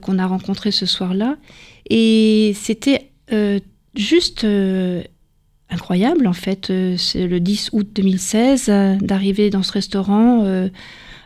qu'on 0.00 0.18
a 0.18 0.26
rencontré 0.26 0.70
ce 0.70 0.86
soir-là. 0.86 1.36
Et 1.88 2.52
c'était 2.56 3.10
juste 3.94 4.46
incroyable 5.70 6.26
en 6.26 6.32
fait. 6.32 6.72
C'est 6.96 7.26
le 7.26 7.40
10 7.40 7.70
août 7.72 7.88
2016 7.94 8.66
d'arriver 9.00 9.50
dans 9.50 9.62
ce 9.62 9.72
restaurant, 9.72 10.68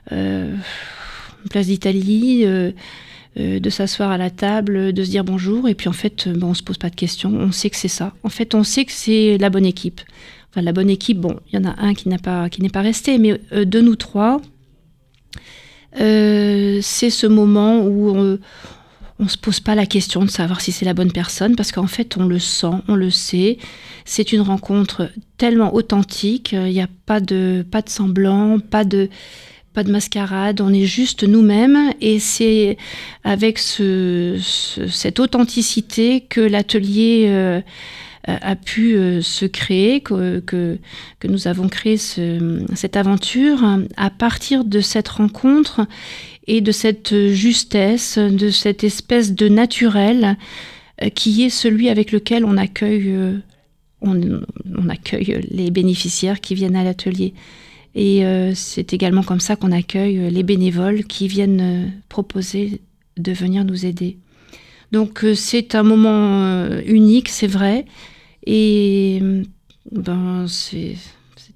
place 0.08 1.66
d'Italie 1.66 2.44
euh, 3.38 3.60
de 3.60 3.70
s'asseoir 3.70 4.10
à 4.10 4.16
la 4.16 4.30
table, 4.30 4.92
de 4.92 5.04
se 5.04 5.10
dire 5.10 5.22
bonjour, 5.22 5.68
et 5.68 5.74
puis 5.74 5.88
en 5.88 5.92
fait, 5.92 6.26
euh, 6.26 6.34
on 6.42 6.54
se 6.54 6.62
pose 6.62 6.78
pas 6.78 6.90
de 6.90 6.96
questions, 6.96 7.30
on 7.32 7.52
sait 7.52 7.70
que 7.70 7.76
c'est 7.76 7.86
ça. 7.86 8.12
En 8.24 8.30
fait, 8.30 8.54
on 8.54 8.64
sait 8.64 8.84
que 8.84 8.90
c'est 8.90 9.38
la 9.38 9.48
bonne 9.48 9.66
équipe. 9.66 10.00
La 10.62 10.72
bonne 10.72 10.90
équipe, 10.90 11.18
bon, 11.18 11.38
il 11.50 11.56
y 11.56 11.58
en 11.58 11.68
a 11.68 11.74
un 11.78 11.94
qui 11.94 12.08
n'a 12.08 12.18
pas, 12.18 12.48
n'est 12.58 12.68
pas 12.68 12.82
resté, 12.82 13.18
mais 13.18 13.40
euh, 13.52 13.64
de 13.64 13.80
nous 13.80 13.96
trois, 13.96 14.40
c'est 15.94 17.10
ce 17.10 17.26
moment 17.26 17.80
où 17.80 18.10
on, 18.16 18.38
on 19.20 19.28
se 19.28 19.36
pose 19.36 19.58
pas 19.60 19.74
la 19.74 19.86
question 19.86 20.24
de 20.24 20.30
savoir 20.30 20.60
si 20.60 20.70
c'est 20.70 20.84
la 20.84 20.94
bonne 20.94 21.10
personne, 21.10 21.56
parce 21.56 21.72
qu'en 21.72 21.88
fait, 21.88 22.16
on 22.16 22.26
le 22.26 22.38
sent, 22.38 22.70
on 22.86 22.94
le 22.94 23.10
sait. 23.10 23.58
C'est 24.04 24.32
une 24.32 24.42
rencontre 24.42 25.10
tellement 25.38 25.74
authentique, 25.74 26.52
il 26.52 26.72
n'y 26.72 26.80
a 26.80 26.88
pas 27.06 27.20
de, 27.20 27.64
pas 27.68 27.82
de 27.82 27.88
semblant, 27.88 28.60
pas 28.60 28.84
de 28.84 29.08
pas 29.74 29.84
de 29.84 29.92
mascarade, 29.92 30.60
on 30.60 30.72
est 30.72 30.86
juste 30.86 31.22
nous-mêmes 31.22 31.92
et 32.00 32.18
c'est 32.18 32.78
avec 33.22 33.58
cette 33.58 35.20
authenticité 35.20 36.22
que 36.22 36.40
l'atelier 36.40 37.26
euh, 37.28 37.60
a 38.40 38.56
pu 38.56 38.94
euh, 38.94 39.22
se 39.22 39.44
créer, 39.46 40.00
que, 40.00 40.40
que, 40.40 40.78
nous 41.24 41.48
avons 41.48 41.68
créé 41.68 41.96
cette 41.96 42.96
aventure 42.96 43.58
à 43.96 44.10
partir 44.10 44.64
de 44.64 44.80
cette 44.80 45.08
rencontre 45.08 45.86
et 46.46 46.60
de 46.60 46.72
cette 46.72 47.30
justesse, 47.30 48.18
de 48.18 48.50
cette 48.50 48.84
espèce 48.84 49.34
de 49.34 49.48
naturel 49.48 50.36
euh, 51.02 51.08
qui 51.10 51.44
est 51.44 51.50
celui 51.50 51.88
avec 51.88 52.12
lequel 52.12 52.44
on 52.44 52.56
accueille, 52.56 53.14
on 54.00 54.88
accueille 54.88 55.46
les 55.50 55.70
bénéficiaires 55.70 56.40
qui 56.40 56.54
viennent 56.54 56.76
à 56.76 56.84
l'atelier. 56.84 57.34
Et 57.94 58.24
euh, 58.24 58.52
c'est 58.54 58.92
également 58.92 59.24
comme 59.24 59.40
ça 59.40 59.56
qu'on 59.56 59.72
accueille 59.72 60.18
euh, 60.18 60.30
les 60.30 60.44
bénévoles 60.44 61.04
qui 61.04 61.26
viennent 61.26 61.60
euh, 61.60 61.88
proposer 62.08 62.80
de 63.16 63.32
venir 63.32 63.64
nous 63.64 63.86
aider. 63.86 64.18
Donc 64.92 65.26
c'est 65.34 65.74
un 65.74 65.82
moment 65.82 66.66
unique, 66.86 67.28
c'est 67.28 67.48
vrai. 67.48 67.84
Et 68.50 69.20
ben, 69.92 70.46
c'est 70.48 70.96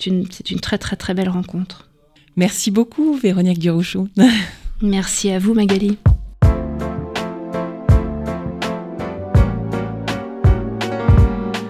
une, 0.05 0.27
une 0.51 0.61
très 0.61 0.77
très 0.77 0.97
très 0.97 1.15
belle 1.15 1.31
rencontre. 1.31 1.89
Merci 2.37 2.71
beaucoup 2.71 3.15
Véronique 3.15 3.59
Durouchou. 3.59 4.09
Merci 4.83 5.31
à 5.31 5.39
vous 5.39 5.55
Magali. 5.55 5.97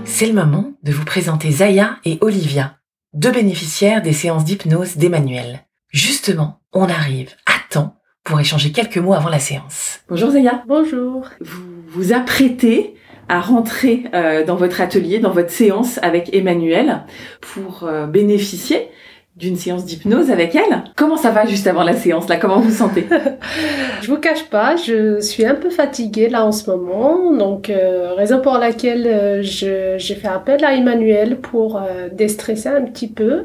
C'est 0.04 0.26
le 0.26 0.32
moment 0.32 0.72
de 0.82 0.90
vous 0.90 1.04
présenter 1.04 1.52
Zaya 1.52 1.98
et 2.04 2.18
Olivia 2.20 2.78
deux 3.14 3.30
bénéficiaires 3.30 4.02
des 4.02 4.12
séances 4.12 4.44
d'hypnose 4.44 4.96
d'Emmanuel. 4.96 5.60
Justement, 5.90 6.62
on 6.72 6.88
arrive 6.88 7.30
à 7.46 7.52
temps 7.70 8.00
pour 8.24 8.40
échanger 8.40 8.72
quelques 8.72 8.98
mots 8.98 9.14
avant 9.14 9.28
la 9.28 9.38
séance. 9.38 10.00
Bonjour 10.08 10.30
Zaya. 10.30 10.64
Bonjour. 10.66 11.28
Vous 11.40 11.82
vous 11.90 12.12
apprêtez 12.12 12.96
à 13.28 13.40
rentrer 13.40 14.04
euh, 14.14 14.44
dans 14.44 14.56
votre 14.56 14.80
atelier, 14.80 15.18
dans 15.18 15.30
votre 15.30 15.50
séance 15.50 15.98
avec 16.02 16.34
Emmanuel 16.34 17.02
pour 17.40 17.84
euh, 17.84 18.06
bénéficier 18.06 18.88
d'une 19.36 19.56
séance 19.56 19.86
d'hypnose 19.86 20.30
avec 20.30 20.54
elle. 20.54 20.84
Comment 20.94 21.16
ça 21.16 21.30
va 21.30 21.46
juste 21.46 21.66
avant 21.66 21.84
la 21.84 21.94
séance 21.94 22.28
là? 22.28 22.36
Comment 22.36 22.60
vous 22.60 22.70
sentez? 22.70 23.06
Je 24.02 24.08
vous 24.08 24.18
cache 24.18 24.44
pas, 24.50 24.76
je 24.76 25.20
suis 25.20 25.46
un 25.46 25.54
peu 25.54 25.70
fatiguée 25.70 26.28
là 26.28 26.44
en 26.44 26.52
ce 26.52 26.68
moment, 26.68 27.32
donc 27.32 27.70
euh, 27.70 28.14
raison 28.14 28.40
pour 28.40 28.58
laquelle 28.58 29.42
j'ai 29.42 29.98
fait 29.98 30.28
appel 30.28 30.64
à 30.64 30.74
Emmanuel 30.74 31.38
pour 31.38 31.76
euh, 31.76 32.08
déstresser 32.10 32.68
un 32.68 32.82
petit 32.82 33.06
peu. 33.06 33.44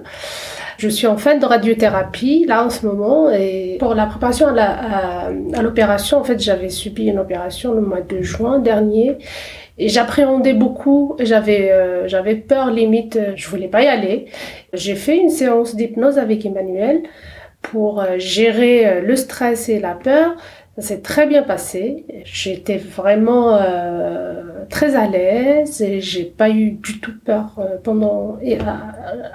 Je 0.78 0.90
suis 0.90 1.08
en 1.08 1.18
fin 1.18 1.38
de 1.38 1.46
radiothérapie 1.46 2.46
là 2.48 2.66
en 2.66 2.70
ce 2.70 2.86
moment. 2.86 3.30
Et 3.30 3.78
pour 3.80 3.94
la 3.96 4.08
préparation 4.08 4.48
à 4.48 5.62
l'opération, 5.62 6.18
en 6.18 6.24
fait 6.24 6.40
j'avais 6.40 6.70
subi 6.70 7.06
une 7.06 7.20
opération 7.20 7.74
le 7.74 7.82
mois 7.82 8.02
de 8.02 8.22
juin 8.22 8.60
dernier 8.60 9.18
et 9.80 9.90
j'appréhendais 9.90 10.54
beaucoup, 10.54 11.16
j'avais 11.20 11.72
euh, 11.72 12.08
j'avais 12.08 12.36
peur 12.36 12.72
limite, 12.72 13.16
euh, 13.16 13.34
je 13.36 13.48
voulais 13.48 13.68
pas 13.68 13.84
y 13.84 13.88
aller. 13.88 14.26
J'ai 14.74 14.96
fait 14.96 15.18
une 15.18 15.30
séance 15.30 15.76
d'hypnose 15.76 16.18
avec 16.18 16.46
Emmanuel 16.46 17.04
pour 17.62 18.02
euh, 18.02 18.18
gérer 18.18 19.02
le 19.02 19.16
stress 19.16 19.70
et 19.70 19.80
la 19.80 19.94
peur. 19.94 20.36
Ça 20.78 20.82
s'est 20.82 21.02
très 21.02 21.28
bien 21.28 21.44
passé. 21.44 22.06
J'étais 22.24 22.78
vraiment 22.78 23.60
très 24.70 24.96
à 24.96 25.08
l'aise 25.08 25.82
et 25.82 26.02
j'ai 26.02 26.24
pas 26.24 26.52
eu 26.52 26.72
du 26.72 27.00
tout 27.00 27.13
peur 27.26 27.60
pendant 27.84 28.38
et 28.44 28.60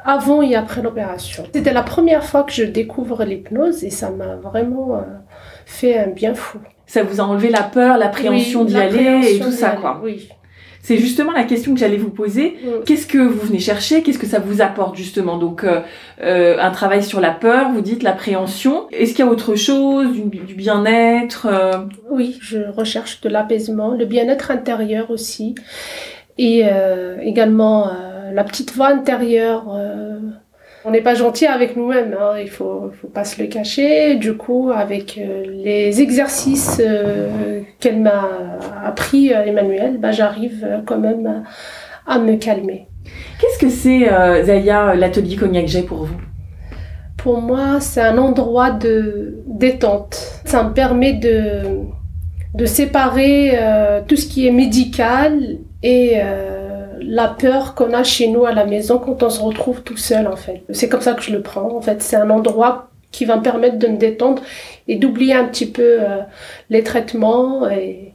avant 0.04 0.40
et 0.40 0.54
après 0.54 0.82
l'opération. 0.82 1.42
C'était 1.52 1.72
la 1.72 1.82
première 1.82 2.22
fois 2.22 2.44
que 2.44 2.52
je 2.52 2.62
découvre 2.62 3.24
l'hypnose 3.24 3.82
et 3.82 3.90
ça 3.90 4.10
m'a 4.10 4.36
vraiment 4.36 5.02
fait 5.66 5.98
un 5.98 6.10
bien 6.10 6.34
fou 6.34 6.60
ça 6.86 7.02
vous 7.02 7.20
a 7.20 7.24
enlevé 7.24 7.50
la 7.50 7.62
peur, 7.62 7.98
l'appréhension 7.98 8.64
d'y 8.64 8.76
aller 8.76 9.34
et 9.34 9.38
tout 9.38 9.52
ça, 9.52 9.70
quoi. 9.70 10.00
Oui. 10.02 10.28
C'est 10.82 10.98
justement 10.98 11.30
la 11.30 11.44
question 11.44 11.74
que 11.74 11.78
j'allais 11.78 11.96
vous 11.96 12.10
poser. 12.10 12.56
Qu'est-ce 12.84 13.06
que 13.06 13.18
vous 13.18 13.46
venez 13.46 13.60
chercher? 13.60 14.02
Qu'est-ce 14.02 14.18
que 14.18 14.26
ça 14.26 14.40
vous 14.40 14.60
apporte 14.60 14.96
justement? 14.96 15.38
Donc 15.38 15.62
euh, 15.62 15.80
euh, 16.20 16.56
un 16.60 16.72
travail 16.72 17.04
sur 17.04 17.20
la 17.20 17.30
peur, 17.30 17.70
vous 17.72 17.82
dites 17.82 18.02
l'appréhension. 18.02 18.88
Est-ce 18.90 19.14
qu'il 19.14 19.24
y 19.24 19.28
a 19.28 19.30
autre 19.30 19.54
chose, 19.54 20.08
du, 20.12 20.54
bien-être 20.54 21.46
euh? 21.48 21.84
Oui, 22.10 22.36
je 22.40 22.68
recherche 22.68 23.20
de 23.20 23.28
l'apaisement, 23.28 23.92
le 23.92 24.06
bien-être 24.06 24.50
intérieur 24.50 25.12
aussi, 25.12 25.54
et 26.36 26.64
également 27.22 27.92
la 28.32 28.42
petite 28.42 28.74
voix 28.74 28.88
intérieure 28.88 29.78
on 30.84 30.90
n'est 30.90 31.00
pas 31.00 31.14
gentil 31.14 31.46
avec 31.46 31.76
nous-mêmes, 31.76 32.16
hein. 32.18 32.34
il 32.40 32.50
faut, 32.50 32.90
faut 33.00 33.08
pas 33.08 33.24
se 33.24 33.40
le 33.40 33.46
cacher. 33.48 34.16
Du 34.16 34.36
coup, 34.36 34.70
avec 34.74 35.18
euh, 35.18 35.44
les 35.46 36.00
exercices 36.00 36.80
euh, 36.84 37.60
qu'elle 37.78 38.00
m'a 38.00 38.58
appris, 38.84 39.32
euh, 39.32 39.44
Emmanuel, 39.44 39.98
bah, 39.98 40.10
j'arrive 40.10 40.66
quand 40.86 40.98
même 40.98 41.44
à, 42.06 42.18
me 42.18 42.36
calmer. 42.36 42.88
Qu'est-ce 43.40 43.58
que 43.58 43.68
c'est, 43.68 44.08
Zaya, 44.44 44.94
l'atelier 44.94 45.36
Cognac 45.36 45.66
J 45.66 45.82
pour 45.82 46.04
vous? 46.04 46.16
Pour 47.16 47.40
moi, 47.40 47.78
c'est 47.80 48.00
un 48.00 48.18
endroit 48.18 48.70
de 48.70 49.38
détente. 49.46 50.40
Ça 50.44 50.64
me 50.64 50.72
permet 50.72 51.12
de, 51.12 51.62
de 52.54 52.66
séparer 52.66 53.56
tout 54.08 54.16
ce 54.16 54.26
qui 54.26 54.46
est 54.46 54.52
médical 54.52 55.58
et 55.82 56.20
la 57.04 57.28
peur 57.28 57.74
qu'on 57.74 57.92
a 57.92 58.02
chez 58.02 58.28
nous 58.28 58.44
à 58.44 58.52
la 58.52 58.64
maison 58.64 58.98
quand 58.98 59.22
on 59.22 59.30
se 59.30 59.40
retrouve 59.40 59.82
tout 59.82 59.96
seul 59.96 60.26
en 60.26 60.36
fait. 60.36 60.62
C'est 60.70 60.88
comme 60.88 61.00
ça 61.00 61.14
que 61.14 61.22
je 61.22 61.32
le 61.32 61.42
prends 61.42 61.76
en 61.76 61.80
fait. 61.80 62.02
C'est 62.02 62.16
un 62.16 62.30
endroit 62.30 62.88
qui 63.10 63.24
va 63.24 63.36
me 63.36 63.42
permettre 63.42 63.78
de 63.78 63.86
me 63.88 63.96
détendre 63.96 64.42
et 64.88 64.96
d'oublier 64.96 65.34
un 65.34 65.44
petit 65.44 65.66
peu 65.66 65.98
euh, 66.00 66.22
les 66.70 66.82
traitements 66.82 67.68
et, 67.68 68.14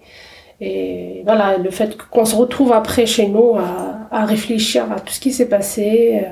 et, 0.59 1.21
voilà 1.23 1.57
le 1.57 1.69
fait 1.69 1.95
qu'on 1.95 2.25
se 2.25 2.35
retrouve 2.35 2.73
après 2.73 3.05
chez 3.05 3.27
nous 3.27 3.55
à, 3.55 4.07
à, 4.11 4.25
réfléchir 4.25 4.91
à 4.91 4.99
tout 4.99 5.13
ce 5.13 5.19
qui 5.19 5.31
s'est 5.31 5.49
passé. 5.49 6.23
Euh, 6.25 6.29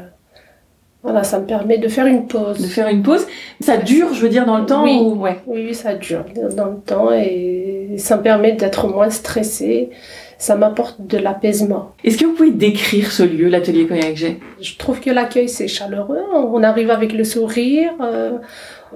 voilà, 1.03 1.23
ça 1.23 1.39
me 1.39 1.45
permet 1.45 1.77
de 1.77 1.87
faire 1.87 2.07
une 2.07 2.25
pause. 2.25 2.59
De 2.59 2.65
faire 2.65 2.87
une 2.87 3.03
pause. 3.03 3.27
Ça 3.59 3.77
dure, 3.77 4.11
je 4.15 4.21
veux 4.21 4.29
dire, 4.29 4.47
dans 4.47 4.57
le 4.57 4.65
temps 4.65 4.83
Oui, 4.83 4.99
ouais. 4.99 5.37
oui 5.45 5.75
ça 5.75 5.93
dure 5.93 6.25
dans 6.55 6.65
le 6.65 6.77
temps 6.77 7.11
et 7.13 7.95
ça 7.97 8.17
me 8.17 8.23
permet 8.23 8.53
d'être 8.53 8.87
moins 8.87 9.11
stressée 9.11 9.91
ça 10.37 10.55
m'apporte 10.55 11.05
de 11.05 11.17
l'apaisement. 11.17 11.91
Est-ce 12.03 12.17
que 12.17 12.25
vous 12.25 12.33
pouvez 12.33 12.51
décrire 12.51 13.11
ce 13.11 13.23
lieu, 13.23 13.47
l'atelier 13.47 13.87
Cognac 13.87 14.15
G 14.15 14.39
Je 14.61 14.75
trouve 14.77 14.99
que 14.99 15.09
l'accueil 15.09 15.49
c'est 15.49 15.67
chaleureux, 15.67 16.21
on 16.33 16.63
arrive 16.63 16.91
avec 16.91 17.13
le 17.13 17.23
sourire, 17.23 17.93
euh, 18.01 18.37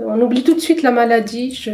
on 0.05 0.19
oublie 0.21 0.43
tout 0.43 0.53
de 0.53 0.59
suite 0.59 0.81
la 0.83 0.91
maladie. 0.91 1.53
Je... 1.53 1.71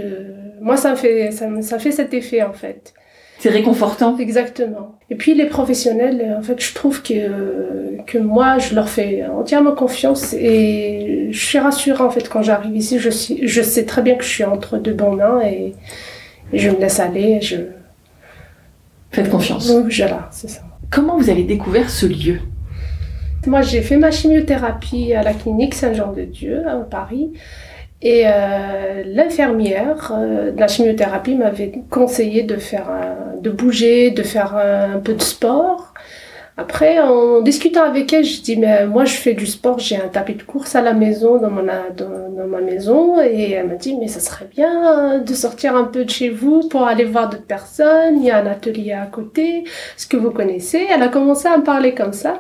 Moi 0.62 0.78
ça 0.78 0.92
me 0.92 0.96
fait 0.96 1.32
ça, 1.32 1.48
ça 1.62 1.80
fait 1.80 1.92
cet 1.92 2.14
effet 2.14 2.44
en 2.44 2.54
fait. 2.54 2.94
C'est 3.40 3.50
réconfortant? 3.50 4.18
Exactement. 4.18 4.96
Et 5.10 5.16
puis 5.16 5.34
les 5.34 5.46
professionnels, 5.46 6.36
en 6.40 6.42
fait, 6.42 6.62
je 6.62 6.74
trouve 6.74 7.02
que 7.04 7.98
que 8.06 8.18
moi, 8.18 8.60
je 8.60 8.76
leur 8.76 8.88
fais 8.88 9.26
entièrement 9.26 9.74
confiance 9.74 10.34
et 10.34 11.28
je 11.32 11.46
suis 11.46 11.60
rassurée 11.60 12.04
en 12.04 12.10
fait 12.10 12.30
quand 12.30 12.44
j'arrive 12.44 12.76
ici. 12.76 13.00
Je 13.00 13.10
suis, 13.10 13.48
je 13.48 13.62
sais 13.62 13.86
très 13.86 14.02
bien 14.02 14.16
que 14.16 14.24
je 14.24 14.30
suis 14.30 14.44
entre 14.44 14.78
deux 14.78 14.94
bonnes 14.94 15.18
mains 15.18 15.42
et, 15.42 15.74
et 16.54 16.60
je 16.60 16.70
me 16.70 16.80
laisse 16.80 17.00
aller. 17.00 17.42
Je 17.42 17.58
Faites 19.16 19.30
confiance. 19.30 19.68
Donc 19.68 19.94
voilà, 19.94 20.28
c'est 20.32 20.50
ça. 20.50 20.62
Comment 20.92 21.18
vous 21.18 21.30
avez 21.30 21.44
découvert 21.44 21.90
ce 21.90 22.06
lieu? 22.06 22.40
Moi, 23.48 23.62
j'ai 23.62 23.82
fait 23.82 23.96
ma 23.96 24.12
chimiothérapie 24.12 25.14
à 25.14 25.24
la 25.24 25.34
clinique 25.34 25.74
Saint-Jean-de-Dieu 25.74 26.68
à 26.68 26.76
Paris. 26.78 27.32
Et 28.02 28.24
euh, 28.26 29.04
l'infirmière 29.06 30.12
euh, 30.14 30.52
de 30.52 30.60
la 30.60 30.68
chimiothérapie 30.68 31.36
m'avait 31.36 31.72
conseillé 31.90 32.44
de 32.44 32.58
faire 32.58 32.90
de 33.42 33.50
bouger, 33.50 34.12
de 34.12 34.22
faire 34.22 34.58
un, 34.58 35.00
peu 35.00 35.14
de 35.14 35.22
sport. 35.22 35.94
Après, 36.58 37.00
en 37.00 37.42
discutant 37.42 37.84
avec 37.84 38.14
elle, 38.14 38.24
je 38.24 38.42
dis, 38.42 38.56
mais 38.56 38.86
moi, 38.88 39.04
je 39.04 39.14
fais 39.14 39.34
du 39.34 39.46
sport, 39.46 39.78
j'ai 39.78 39.98
un 39.98 40.08
tapis 40.08 40.36
de 40.36 40.44
course 40.44 40.74
à 40.76 40.82
la 40.82 40.94
maison, 40.94 41.38
dans, 41.38 41.50
mon, 41.50 41.64
dans, 41.66 42.30
dans 42.30 42.48
ma 42.48 42.62
maison. 42.62 43.22
Et 43.22 43.52
elle 43.52 43.68
m'a 43.68 43.76
dit, 43.76 43.98
mais 43.98 44.08
ça 44.08 44.22
serait 44.22 44.46
bien 44.50 45.20
de 45.20 45.34
sortir 45.34 45.76
un 45.76 45.84
peu 45.84 46.06
de 46.06 46.10
chez 46.10 46.30
vous 46.30 46.70
pour 46.70 46.88
aller 46.88 47.04
voir 47.04 47.30
d'autres 47.30 47.44
personnes. 47.46 48.20
Il 48.20 48.26
y 48.26 48.32
a 48.32 48.38
un 48.38 48.46
atelier 48.46 48.94
à 48.94 49.06
côté, 49.06 49.66
ce 49.98 50.08
que 50.08 50.16
vous 50.16 50.32
connaissez? 50.32 50.88
Elle 50.90 51.04
a 51.04 51.10
commencé 51.10 51.48
à 51.50 51.58
me 51.58 51.64
parler 51.64 51.94
comme 51.94 52.14
ça. 52.14 52.40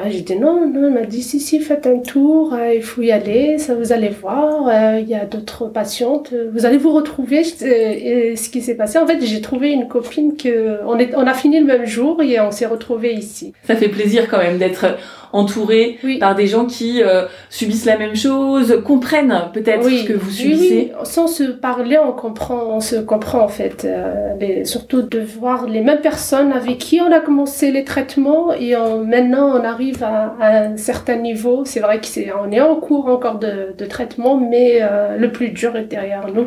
Ah, 0.00 0.10
j'ai 0.10 0.36
non, 0.36 0.68
non, 0.68 0.86
elle 0.86 0.92
m'a 0.92 1.02
dit 1.02 1.22
si, 1.22 1.40
si, 1.40 1.58
faites 1.60 1.86
un 1.86 1.98
tour, 1.98 2.54
euh, 2.54 2.74
il 2.74 2.82
faut 2.82 3.02
y 3.02 3.10
aller, 3.10 3.58
ça 3.58 3.74
vous 3.74 3.92
allez 3.92 4.10
voir, 4.10 4.68
euh, 4.68 5.00
il 5.00 5.08
y 5.08 5.14
a 5.14 5.24
d'autres 5.24 5.66
patientes, 5.66 6.30
euh, 6.32 6.50
vous 6.52 6.66
allez 6.66 6.76
vous 6.76 6.92
retrouver. 6.92 7.42
et 7.62 8.36
ce 8.36 8.48
qui 8.48 8.60
s'est 8.60 8.76
passé, 8.76 8.98
en 8.98 9.06
fait, 9.06 9.24
j'ai 9.24 9.40
trouvé 9.40 9.70
une 9.70 9.88
copine 9.88 10.36
que 10.36 10.78
on 10.84 11.26
a 11.26 11.34
fini 11.34 11.58
le 11.58 11.66
même 11.66 11.84
jour 11.84 12.22
et 12.22 12.38
on 12.40 12.50
s'est 12.50 12.66
retrouvés 12.66 13.14
ici. 13.14 13.52
Ça 13.64 13.74
fait 13.74 13.88
plaisir 13.88 14.28
quand 14.28 14.38
même 14.38 14.58
d'être 14.58 14.86
entouré 15.32 15.98
par 16.20 16.34
des 16.34 16.46
gens 16.46 16.66
qui 16.66 17.02
euh, 17.02 17.26
subissent 17.50 17.84
la 17.84 17.98
même 17.98 18.16
chose, 18.16 18.82
comprennent 18.84 19.34
peut-être 19.52 19.88
ce 19.88 20.04
que 20.04 20.12
vous 20.12 20.30
subissez. 20.30 20.92
Oui, 20.92 21.04
sans 21.04 21.26
se 21.26 21.44
parler, 21.44 21.98
on 21.98 22.12
comprend, 22.12 22.64
on 22.76 22.80
se 22.80 22.96
comprend 22.96 23.40
en 23.40 23.48
fait. 23.48 23.84
Euh, 23.84 24.64
surtout 24.64 25.02
de 25.02 25.20
voir 25.20 25.66
les 25.66 25.80
mêmes 25.80 26.00
personnes 26.00 26.52
avec 26.52 26.78
qui 26.78 27.00
on 27.00 27.12
a 27.12 27.20
commencé 27.20 27.70
les 27.70 27.84
traitements 27.84 28.52
et 28.52 28.74
maintenant 29.06 29.58
on 29.58 29.64
arrive 29.64 30.02
à, 30.02 30.34
un 30.40 30.76
certain 30.76 31.16
niveau. 31.16 31.62
C'est 31.64 31.80
vrai 31.80 32.00
qu'on 32.00 32.50
est, 32.50 32.56
est 32.56 32.60
en 32.60 32.76
cours 32.76 33.06
encore 33.06 33.38
de, 33.38 33.74
de 33.76 33.84
traitement, 33.84 34.36
mais 34.36 34.78
euh, 34.82 35.16
le 35.16 35.30
plus 35.32 35.50
dur 35.50 35.76
est 35.76 35.84
derrière 35.84 36.26
nous. 36.32 36.46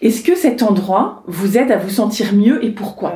Est-ce 0.00 0.22
que 0.22 0.34
cet 0.34 0.62
endroit 0.62 1.22
vous 1.26 1.58
aide 1.58 1.70
à 1.70 1.76
vous 1.76 1.90
sentir 1.90 2.34
mieux 2.34 2.64
et 2.64 2.70
pourquoi? 2.70 3.14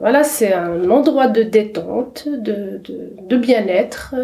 Voilà, 0.00 0.24
c'est 0.24 0.52
un 0.52 0.90
endroit 0.90 1.28
de 1.28 1.42
détente, 1.42 2.28
de, 2.28 2.80
de, 2.84 3.12
de 3.20 3.36
bien-être, 3.36 4.14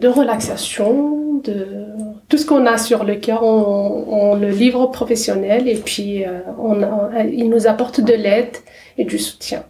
de 0.00 0.08
relaxation, 0.08 1.34
de 1.44 1.86
tout 2.28 2.38
ce 2.38 2.46
qu'on 2.46 2.66
a 2.66 2.76
sur 2.76 3.04
le 3.04 3.16
cœur, 3.16 3.42
on, 3.42 4.04
on, 4.08 4.36
le 4.36 4.48
livre 4.48 4.80
aux 4.80 4.88
professionnels 4.88 5.68
et 5.68 5.76
puis 5.76 6.24
euh, 6.24 6.40
on, 6.58 6.80
il 7.24 7.48
nous 7.48 7.66
apporte 7.66 8.00
de 8.00 8.12
l'aide 8.12 8.56
et 8.98 9.04
du 9.04 9.18
soutien. 9.18 9.62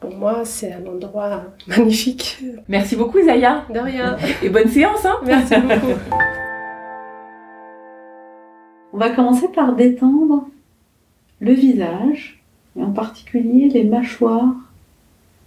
Pour 0.00 0.14
moi, 0.14 0.40
c'est 0.44 0.72
un 0.72 0.84
endroit 0.86 1.44
magnifique. 1.66 2.38
Merci 2.68 2.96
beaucoup, 2.96 3.22
Zaya. 3.24 3.64
De 3.72 3.78
rien. 3.78 4.16
Et 4.42 4.48
bonne 4.48 4.68
séance. 4.68 5.04
Hein 5.04 5.16
Merci 5.24 5.54
beaucoup. 5.56 5.98
On 8.92 8.98
va 8.98 9.10
commencer 9.10 9.48
par 9.48 9.74
détendre 9.74 10.48
le 11.40 11.52
visage, 11.52 12.42
et 12.76 12.82
en 12.82 12.90
particulier 12.92 13.68
les 13.68 13.84
mâchoires 13.84 14.54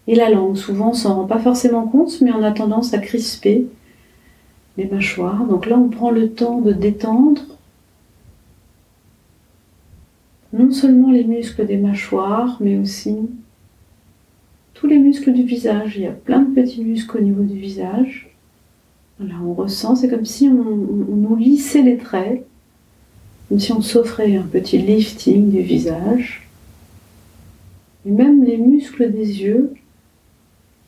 et 0.07 0.15
la 0.15 0.29
langue. 0.29 0.55
Souvent, 0.55 0.89
on 0.89 0.93
s'en 0.93 1.15
rend 1.15 1.25
pas 1.25 1.39
forcément 1.39 1.87
compte, 1.87 2.21
mais 2.21 2.31
on 2.31 2.43
a 2.43 2.51
tendance 2.51 2.93
à 2.93 2.99
crisper 2.99 3.67
les 4.77 4.85
mâchoires. 4.85 5.45
Donc 5.45 5.65
là, 5.67 5.77
on 5.77 5.89
prend 5.89 6.11
le 6.11 6.31
temps 6.31 6.61
de 6.61 6.73
détendre 6.73 7.41
non 10.53 10.71
seulement 10.71 11.11
les 11.11 11.23
muscles 11.23 11.65
des 11.65 11.77
mâchoires, 11.77 12.57
mais 12.61 12.77
aussi 12.77 13.15
tous 14.73 14.87
les 14.87 14.99
muscles 14.99 15.33
du 15.33 15.43
visage. 15.43 15.97
Il 15.97 16.03
y 16.03 16.07
a 16.07 16.11
plein 16.11 16.41
de 16.41 16.53
petits 16.53 16.83
muscles 16.83 17.17
au 17.17 17.21
niveau 17.21 17.43
du 17.43 17.59
visage. 17.59 18.29
Là, 19.19 19.35
on 19.43 19.53
ressent, 19.53 19.95
c'est 19.95 20.09
comme 20.09 20.25
si 20.25 20.49
on, 20.49 20.57
on 20.57 21.15
nous 21.15 21.35
lissait 21.35 21.81
les 21.81 21.97
traits, 21.97 22.45
comme 23.47 23.59
si 23.59 23.71
on 23.71 23.81
s'offrait 23.81 24.35
un 24.35 24.43
petit 24.43 24.77
lifting 24.77 25.51
du 25.51 25.61
visage. 25.61 26.47
Et 28.05 28.11
même 28.11 28.43
les 28.43 28.57
muscles 28.57 29.11
des 29.11 29.41
yeux 29.41 29.73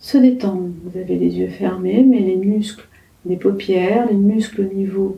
se 0.08 0.18
détendent. 0.18 0.72
Vous 0.86 0.98
avez 0.98 1.18
les 1.18 1.38
yeux 1.38 1.50
fermés, 1.50 2.02
mais 2.08 2.20
les 2.20 2.38
muscles 2.38 2.88
des 3.26 3.36
paupières, 3.36 4.08
les 4.10 4.16
muscles 4.16 4.62
au 4.62 4.74
niveau 4.74 5.18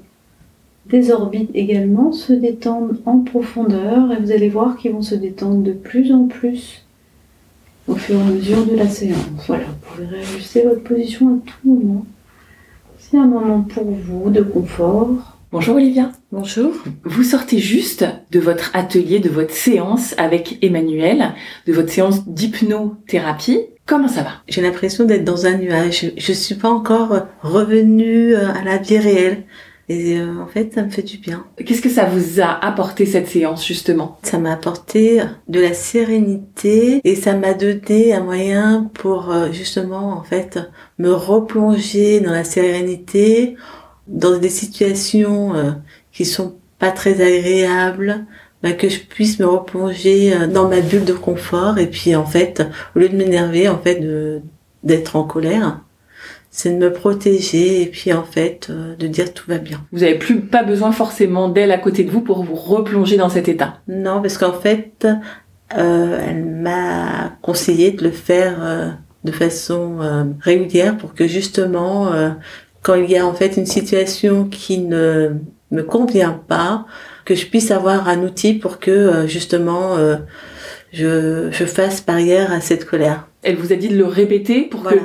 des 0.87 1.11
orbites 1.11 1.51
également 1.53 2.11
se 2.11 2.33
détendent 2.33 2.99
en 3.05 3.19
profondeur 3.19 4.11
et 4.11 4.19
vous 4.19 4.31
allez 4.31 4.49
voir 4.49 4.77
qu'ils 4.77 4.93
vont 4.93 5.03
se 5.03 5.13
détendre 5.13 5.61
de 5.61 5.73
plus 5.73 6.11
en 6.11 6.25
plus 6.25 6.85
au 7.87 7.93
fur 7.93 8.15
et 8.15 8.21
à 8.21 8.23
mesure 8.23 8.65
de 8.65 8.75
la 8.75 8.87
séance. 8.87 9.19
Voilà, 9.45 9.65
vous 9.65 9.93
pouvez 9.93 10.07
réajuster 10.07 10.63
votre 10.63 10.81
position 10.81 11.35
à 11.35 11.37
tout 11.45 11.69
moment. 11.69 12.05
C'est 12.97 13.17
un 13.17 13.27
moment 13.27 13.61
pour 13.61 13.83
vous 13.83 14.31
de 14.31 14.41
confort. 14.41 15.37
Bonjour 15.51 15.75
Olivia. 15.75 16.11
Bonjour. 16.31 16.71
Vous 17.03 17.23
sortez 17.23 17.59
juste 17.59 18.05
de 18.31 18.39
votre 18.39 18.75
atelier, 18.75 19.19
de 19.19 19.29
votre 19.29 19.53
séance 19.53 20.15
avec 20.17 20.57
Emmanuel, 20.63 21.33
de 21.67 21.73
votre 21.73 21.89
séance 21.89 22.27
d'hypnothérapie. 22.27 23.59
Comment 23.89 24.07
ça 24.07 24.21
va? 24.21 24.33
J'ai 24.47 24.61
l'impression 24.61 25.05
d'être 25.05 25.23
dans 25.23 25.47
un 25.47 25.57
nuage. 25.57 26.11
Je 26.15 26.31
suis 26.31 26.53
pas 26.53 26.69
encore 26.69 27.25
revenue 27.41 28.35
euh, 28.35 28.53
à 28.53 28.63
la 28.63 28.77
vie 28.77 28.99
réelle. 28.99 29.45
Et 29.89 30.19
euh, 30.19 30.39
en 30.39 30.45
fait, 30.45 30.75
ça 30.75 30.83
me 30.83 30.91
fait 30.91 31.01
du 31.01 31.17
bien. 31.17 31.47
Qu'est-ce 31.65 31.81
que 31.81 31.89
ça 31.89 32.05
vous 32.05 32.39
a 32.39 32.63
apporté 32.63 33.07
cette 33.07 33.27
séance 33.27 33.65
justement? 33.65 34.19
Ça 34.21 34.37
m'a 34.37 34.53
apporté 34.53 35.23
de 35.47 35.59
la 35.59 35.73
sérénité 35.73 37.01
et 37.03 37.15
ça 37.15 37.33
m'a 37.33 37.55
donné 37.55 38.13
un 38.13 38.21
moyen 38.21 38.91
pour 38.93 39.31
euh, 39.31 39.51
justement 39.51 40.13
en 40.13 40.21
fait 40.21 40.59
me 40.99 41.11
replonger 41.11 42.19
dans 42.19 42.31
la 42.31 42.43
sérénité, 42.43 43.55
dans 44.07 44.37
des 44.37 44.49
situations 44.49 45.53
qui 46.11 46.25
sont 46.25 46.57
pas 46.77 46.91
très 46.91 47.21
agréables, 47.21 48.27
bah, 48.63 48.73
que 48.73 48.89
je 48.89 48.99
puisse 48.99 49.39
me 49.39 49.45
replonger 49.45 50.33
euh, 50.33 50.47
dans 50.47 50.67
ma 50.67 50.81
bulle 50.81 51.05
de 51.05 51.13
confort 51.13 51.77
et 51.77 51.87
puis 51.87 52.15
en 52.15 52.25
fait 52.25 52.63
au 52.95 52.99
lieu 52.99 53.09
de 53.09 53.15
m'énerver 53.15 53.67
en 53.69 53.79
fait 53.79 54.01
d'être 54.83 55.15
en 55.15 55.23
colère 55.23 55.81
c'est 56.51 56.71
de 56.71 56.77
me 56.77 56.91
protéger 56.91 57.83
et 57.83 57.85
puis 57.85 58.11
en 58.11 58.23
fait 58.23 58.67
euh, 58.69 58.95
de 58.95 59.07
dire 59.07 59.33
tout 59.33 59.45
va 59.47 59.59
bien. 59.59 59.81
Vous 59.91 60.03
avez 60.03 60.17
plus 60.17 60.41
pas 60.41 60.63
besoin 60.63 60.91
forcément 60.91 61.49
d'elle 61.49 61.71
à 61.71 61.77
côté 61.77 62.03
de 62.03 62.11
vous 62.11 62.21
pour 62.21 62.43
vous 62.43 62.55
replonger 62.55 63.17
dans 63.17 63.29
cet 63.29 63.47
état. 63.47 63.79
Non 63.87 64.21
parce 64.21 64.37
qu'en 64.37 64.53
fait 64.53 65.07
euh, 65.77 66.19
elle 66.27 66.45
m'a 66.45 67.33
conseillé 67.41 67.91
de 67.91 68.03
le 68.03 68.11
faire 68.11 68.57
euh, 68.61 68.89
de 69.23 69.31
façon 69.31 69.97
régulière 70.39 70.97
pour 70.97 71.13
que 71.13 71.27
justement 71.27 72.09
quand 72.81 72.95
il 72.95 73.11
y 73.11 73.17
a 73.17 73.27
en 73.27 73.33
fait 73.33 73.57
une 73.57 73.65
situation 73.65 74.45
qui 74.45 74.79
ne 74.79 75.31
me 75.71 75.83
convient 75.83 76.41
pas, 76.47 76.85
que 77.29 77.35
je 77.35 77.45
puisse 77.45 77.69
avoir 77.69 78.09
un 78.09 78.23
outil 78.23 78.55
pour 78.55 78.79
que 78.79 78.89
euh, 78.89 79.27
justement 79.27 79.95
euh, 79.97 80.15
je, 80.91 81.49
je 81.51 81.63
fasse 81.63 82.03
barrière 82.03 82.51
à 82.51 82.59
cette 82.59 82.85
colère. 82.85 83.27
Elle 83.43 83.55
vous 83.55 83.71
a 83.71 83.75
dit 83.75 83.87
de 83.87 83.95
le 83.95 84.05
répéter 84.05 84.63
pour 84.63 84.81
que 84.81 84.95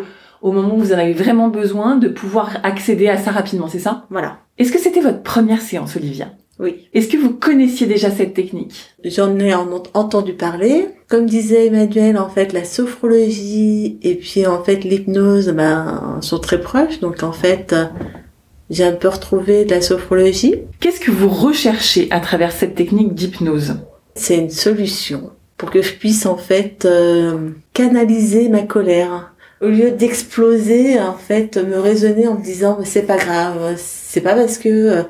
au 0.40 0.50
moment 0.50 0.74
où 0.74 0.78
vous 0.78 0.94
en 0.94 0.98
avez 0.98 1.12
vraiment 1.12 1.48
besoin, 1.48 1.96
de 1.96 2.08
pouvoir 2.08 2.60
accéder 2.62 3.08
à 3.08 3.18
ça 3.18 3.30
rapidement, 3.30 3.68
c'est 3.68 3.78
ça? 3.78 4.06
Voilà. 4.08 4.38
Est-ce 4.56 4.72
que 4.72 4.78
c'était 4.78 5.02
votre 5.02 5.22
première 5.22 5.60
séance, 5.60 5.96
Olivia? 5.96 6.32
Oui. 6.58 6.88
Est-ce 6.94 7.08
que 7.08 7.18
vous 7.18 7.34
connaissiez 7.34 7.86
déjà 7.86 8.10
cette 8.10 8.32
technique? 8.32 8.74
J'en 9.04 9.38
ai 9.38 9.52
entendu 9.54 10.32
parler. 10.32 10.86
Comme 11.08 11.26
disait 11.26 11.66
Emmanuel, 11.66 12.16
en 12.16 12.30
fait, 12.30 12.54
la 12.54 12.64
sophrologie 12.64 13.98
et 14.02 14.14
puis 14.14 14.46
en 14.46 14.64
fait 14.64 14.84
l'hypnose 14.84 15.50
ben, 15.50 16.18
sont 16.22 16.38
très 16.38 16.60
proches. 16.60 17.00
Donc 17.00 17.22
en 17.22 17.32
fait, 17.32 17.74
j'ai 18.74 18.84
un 18.84 18.92
peu 18.92 19.08
retrouvé 19.08 19.64
de 19.64 19.70
la 19.70 19.80
sophrologie. 19.80 20.56
Qu'est-ce 20.80 21.00
que 21.00 21.12
vous 21.12 21.28
recherchez 21.28 22.08
à 22.10 22.18
travers 22.18 22.50
cette 22.50 22.74
technique 22.74 23.14
d'hypnose? 23.14 23.76
C'est 24.16 24.36
une 24.36 24.50
solution 24.50 25.30
pour 25.56 25.70
que 25.70 25.80
je 25.80 25.92
puisse 25.92 26.26
en 26.26 26.36
fait 26.36 26.84
euh, 26.84 27.50
canaliser 27.72 28.48
ma 28.48 28.62
colère. 28.62 29.32
Au 29.60 29.68
lieu 29.68 29.92
d'exploser, 29.92 30.98
en 30.98 31.14
fait, 31.14 31.56
me 31.56 31.78
raisonner 31.78 32.26
en 32.26 32.34
me 32.34 32.42
disant 32.42 32.76
mais 32.80 32.84
c'est 32.84 33.02
pas 33.02 33.16
grave, 33.16 33.74
c'est 33.76 34.20
pas 34.20 34.34
parce 34.34 34.58
que 34.58 34.68
euh, 34.68 35.02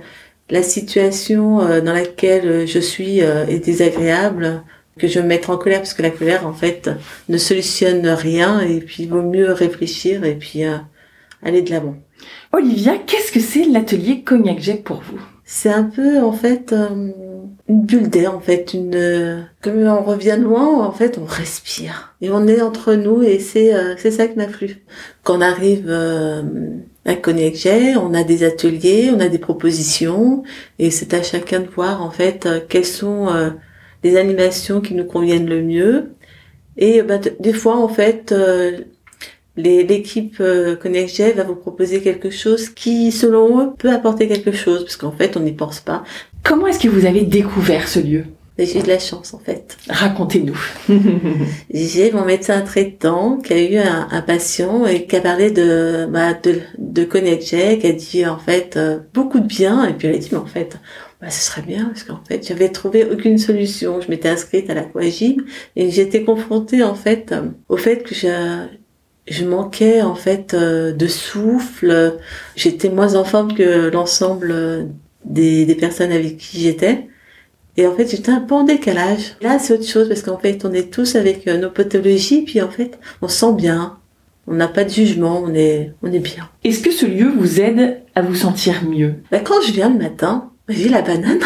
la 0.50 0.62
situation 0.62 1.62
euh, 1.62 1.80
dans 1.80 1.94
laquelle 1.94 2.66
je 2.68 2.78
suis 2.78 3.20
est 3.20 3.64
désagréable 3.64 4.62
que 4.98 5.08
je 5.08 5.14
vais 5.14 5.22
me 5.22 5.28
mettre 5.28 5.50
en 5.50 5.56
colère 5.56 5.78
parce 5.78 5.94
que 5.94 6.02
la 6.02 6.10
colère 6.10 6.46
en 6.46 6.52
fait 6.52 6.90
ne 7.30 7.38
solutionne 7.38 8.06
rien 8.06 8.60
et 8.60 8.78
puis 8.80 9.04
il 9.04 9.08
vaut 9.08 9.22
mieux 9.22 9.52
réfléchir 9.52 10.22
et 10.24 10.34
puis 10.34 10.62
aller 11.42 11.62
de 11.62 11.70
l'avant. 11.70 11.96
Olivia, 12.56 12.96
qu'est-ce 13.04 13.32
que 13.32 13.40
c'est 13.40 13.64
l'atelier 13.64 14.22
Cognac 14.22 14.60
Jack 14.60 14.84
pour 14.84 14.98
vous? 14.98 15.18
C'est 15.44 15.72
un 15.72 15.82
peu 15.82 16.20
en 16.20 16.30
fait 16.30 16.72
euh, 16.72 17.10
une 17.68 17.82
bulle 17.84 18.08
d'air 18.08 18.32
en 18.32 18.38
fait, 18.38 18.72
une 18.74 19.44
comme 19.60 19.82
on 19.82 20.04
revient 20.04 20.38
loin, 20.40 20.86
en 20.86 20.92
fait 20.92 21.18
on 21.18 21.24
respire 21.24 22.14
et 22.20 22.30
on 22.30 22.46
est 22.46 22.62
entre 22.62 22.94
nous 22.94 23.24
et 23.24 23.40
c'est 23.40 23.74
euh, 23.74 23.96
c'est 23.98 24.12
ça 24.12 24.28
qui 24.28 24.38
m'a 24.38 24.46
plu. 24.46 24.84
Quand 25.24 25.38
on 25.38 25.40
arrive 25.40 25.86
euh, 25.88 26.42
à 27.04 27.16
Cognac 27.16 27.56
Jack, 27.56 27.96
on 28.00 28.14
a 28.14 28.22
des 28.22 28.44
ateliers, 28.44 29.10
on 29.12 29.18
a 29.18 29.28
des 29.28 29.38
propositions 29.38 30.44
et 30.78 30.92
c'est 30.92 31.12
à 31.12 31.24
chacun 31.24 31.58
de 31.58 31.66
voir 31.66 32.02
en 32.02 32.10
fait 32.12 32.48
quelles 32.68 32.84
sont 32.84 33.26
les 34.04 34.16
animations 34.16 34.80
qui 34.80 34.94
nous 34.94 35.06
conviennent 35.06 35.48
le 35.48 35.60
mieux. 35.60 36.14
Et 36.76 37.02
bah, 37.02 37.18
des 37.18 37.52
fois 37.52 37.76
en 37.78 37.88
fait 37.88 38.32
l'équipe 39.56 40.36
euh, 40.40 40.76
va 41.36 41.44
vous 41.44 41.56
proposer 41.56 42.00
quelque 42.00 42.30
chose 42.30 42.68
qui, 42.68 43.12
selon 43.12 43.60
eux, 43.60 43.70
peut 43.78 43.90
apporter 43.90 44.28
quelque 44.28 44.52
chose, 44.52 44.84
parce 44.84 44.96
qu'en 44.96 45.12
fait, 45.12 45.36
on 45.36 45.40
n'y 45.40 45.52
pense 45.52 45.80
pas. 45.80 46.04
Comment 46.42 46.66
est-ce 46.66 46.80
que 46.80 46.88
vous 46.88 47.06
avez 47.06 47.22
découvert 47.22 47.88
ce 47.88 48.00
lieu? 48.00 48.24
J'ai 48.56 48.78
eu 48.78 48.82
de 48.82 48.88
la 48.88 49.00
chance 49.00 49.34
en 49.34 49.40
fait. 49.40 49.76
Racontez-nous. 49.88 50.56
J'ai 51.74 52.12
mon 52.12 52.24
médecin 52.24 52.60
traitant 52.60 53.38
qui 53.38 53.52
a 53.52 53.60
eu 53.60 53.76
un, 53.78 54.06
un 54.12 54.22
patient 54.22 54.86
et 54.86 55.06
qui 55.06 55.16
a 55.16 55.20
parlé 55.20 55.50
de 55.50 56.06
bah, 56.08 56.34
de, 56.34 56.60
de 56.78 57.02
Cognac 57.02 57.40
qui 57.40 57.56
a 57.56 57.92
dit 57.92 58.24
en 58.24 58.38
fait 58.38 58.76
euh, 58.76 59.00
beaucoup 59.12 59.40
de 59.40 59.46
bien 59.46 59.84
et 59.88 59.92
puis 59.92 60.06
elle 60.06 60.14
a 60.14 60.18
dit 60.18 60.28
mais 60.30 60.38
en 60.38 60.46
fait 60.46 60.78
bah, 61.20 61.30
ce 61.30 61.44
serait 61.44 61.62
bien 61.62 61.86
parce 61.86 62.04
qu'en 62.04 62.20
fait 62.28 62.46
j'avais 62.46 62.68
trouvé 62.68 63.04
aucune 63.04 63.38
solution. 63.38 64.00
Je 64.00 64.08
m'étais 64.08 64.28
inscrite 64.28 64.70
à 64.70 64.74
l'aquagym 64.74 65.44
et 65.74 65.90
j'étais 65.90 66.22
confrontée 66.22 66.84
en 66.84 66.94
fait 66.94 67.32
euh, 67.32 67.48
au 67.68 67.76
fait 67.76 68.04
que 68.04 68.14
je 68.14 68.68
je 69.26 69.44
manquais 69.44 70.02
en 70.02 70.14
fait 70.14 70.54
euh, 70.54 70.92
de 70.92 71.06
souffle. 71.06 72.14
J'étais 72.56 72.88
moins 72.90 73.14
en 73.14 73.24
forme 73.24 73.54
que 73.54 73.88
l'ensemble 73.90 74.88
des, 75.24 75.64
des 75.66 75.74
personnes 75.74 76.12
avec 76.12 76.36
qui 76.36 76.60
j'étais. 76.60 77.08
Et 77.76 77.86
en 77.86 77.94
fait, 77.94 78.08
j'étais 78.08 78.30
un 78.30 78.40
peu 78.40 78.54
en 78.54 78.64
décalage. 78.64 79.34
Là, 79.40 79.58
c'est 79.58 79.74
autre 79.74 79.86
chose 79.86 80.08
parce 80.08 80.22
qu'en 80.22 80.38
fait, 80.38 80.64
on 80.64 80.72
est 80.72 80.92
tous 80.92 81.16
avec 81.16 81.48
euh, 81.48 81.58
nos 81.58 81.70
pathologies, 81.70 82.42
puis 82.42 82.62
en 82.62 82.70
fait, 82.70 82.98
on 83.20 83.28
se 83.28 83.38
sent 83.38 83.52
bien. 83.54 83.98
On 84.46 84.54
n'a 84.54 84.68
pas 84.68 84.84
de 84.84 84.90
jugement, 84.90 85.42
on 85.44 85.54
est, 85.54 85.92
on 86.02 86.12
est 86.12 86.20
bien. 86.20 86.48
Est-ce 86.62 86.82
que 86.82 86.92
ce 86.92 87.06
lieu 87.06 87.28
vous 87.36 87.60
aide 87.60 88.02
à 88.14 88.22
vous 88.22 88.34
sentir 88.34 88.84
mieux? 88.84 89.14
Bah, 89.30 89.40
Quand 89.40 89.60
je 89.66 89.72
viens 89.72 89.90
le 89.90 89.98
matin, 89.98 90.50
j'ai 90.68 90.88
la 90.88 91.02
banane. 91.02 91.40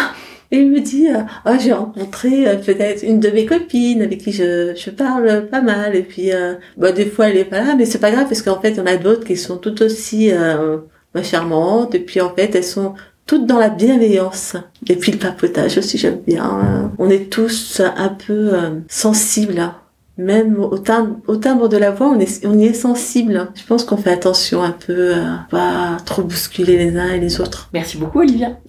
Et 0.51 0.59
il 0.59 0.71
me 0.71 0.81
dit, 0.81 1.09
oh, 1.47 1.51
j'ai 1.61 1.73
rencontré 1.73 2.49
euh, 2.49 2.57
peut-être 2.57 3.03
une 3.03 3.21
de 3.21 3.29
mes 3.29 3.45
copines 3.45 4.01
avec 4.01 4.19
qui 4.19 4.33
je, 4.33 4.75
je 4.75 4.91
parle 4.91 5.47
pas 5.47 5.61
mal. 5.61 5.95
Et 5.95 6.03
puis, 6.03 6.33
euh, 6.33 6.55
bah, 6.77 6.93
des 6.93 7.07
fois, 7.07 7.29
elle 7.29 7.37
est 7.37 7.45
pas 7.45 7.63
là, 7.63 7.75
mais 7.77 7.85
c'est 7.85 7.99
pas 7.99 8.11
grave 8.11 8.27
parce 8.29 8.41
qu'en 8.43 8.61
fait, 8.61 8.71
il 8.71 8.77
y 8.77 8.89
a 8.89 8.97
d'autres 8.97 9.25
qui 9.25 9.37
sont 9.37 9.59
tout 9.59 9.83
aussi 9.83 10.31
euh, 10.33 10.79
bah, 11.15 11.23
charmantes. 11.23 11.95
Et 11.95 12.01
puis, 12.01 12.21
en 12.23 12.35
fait, 12.35 12.55
elles 12.55 12.65
sont 12.65 12.95
toutes 13.29 13.47
dans 13.47 13.59
la 13.59 13.69
bienveillance. 13.69 14.57
Et 14.89 14.97
puis 14.97 15.13
le 15.13 15.19
papotage 15.19 15.79
aussi, 15.79 15.99
j'aime 15.99 16.21
bien. 16.27 16.91
On 16.99 17.11
est 17.11 17.31
tous 17.31 17.81
un 17.81 18.09
peu 18.09 18.55
euh, 18.55 18.71
sensibles. 18.89 19.71
Même 20.19 20.59
au 20.59 20.79
timbre, 20.79 21.17
au 21.29 21.37
timbre 21.37 21.69
de 21.69 21.77
la 21.77 21.93
voix, 21.93 22.09
on, 22.09 22.19
est, 22.19 22.45
on 22.45 22.59
y 22.59 22.65
est 22.65 22.75
sensible. 22.75 23.49
Je 23.55 23.63
pense 23.65 23.85
qu'on 23.85 23.97
fait 23.97 24.11
attention 24.11 24.65
un 24.65 24.73
peu 24.73 25.15
à 25.15 25.47
pas 25.49 25.97
trop 26.05 26.23
bousculer 26.23 26.77
les 26.77 26.97
uns 26.99 27.13
et 27.13 27.21
les 27.21 27.41
autres. 27.41 27.71
Merci 27.73 27.99
beaucoup, 27.99 28.19
Olivia. 28.21 28.59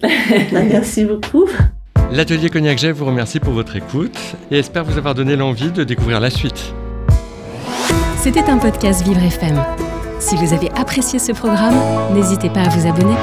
Bah, 0.52 0.60
merci 0.68 1.04
beaucoup. 1.04 1.46
L'atelier 2.12 2.50
Cognac 2.50 2.78
Jet 2.78 2.92
vous 2.92 3.04
remercie 3.04 3.40
pour 3.40 3.52
votre 3.52 3.74
écoute 3.76 4.16
et 4.50 4.58
espère 4.58 4.84
vous 4.84 4.96
avoir 4.96 5.14
donné 5.14 5.34
l'envie 5.34 5.72
de 5.72 5.82
découvrir 5.82 6.20
la 6.20 6.30
suite. 6.30 6.72
C'était 8.18 8.48
un 8.48 8.58
podcast 8.58 9.02
Vivre 9.02 9.22
FM. 9.22 9.60
Si 10.20 10.36
vous 10.36 10.52
avez 10.52 10.70
apprécié 10.72 11.18
ce 11.18 11.32
programme, 11.32 11.74
n'hésitez 12.14 12.50
pas 12.50 12.60
à 12.60 12.68
vous 12.68 12.86
abonner. 12.86 13.14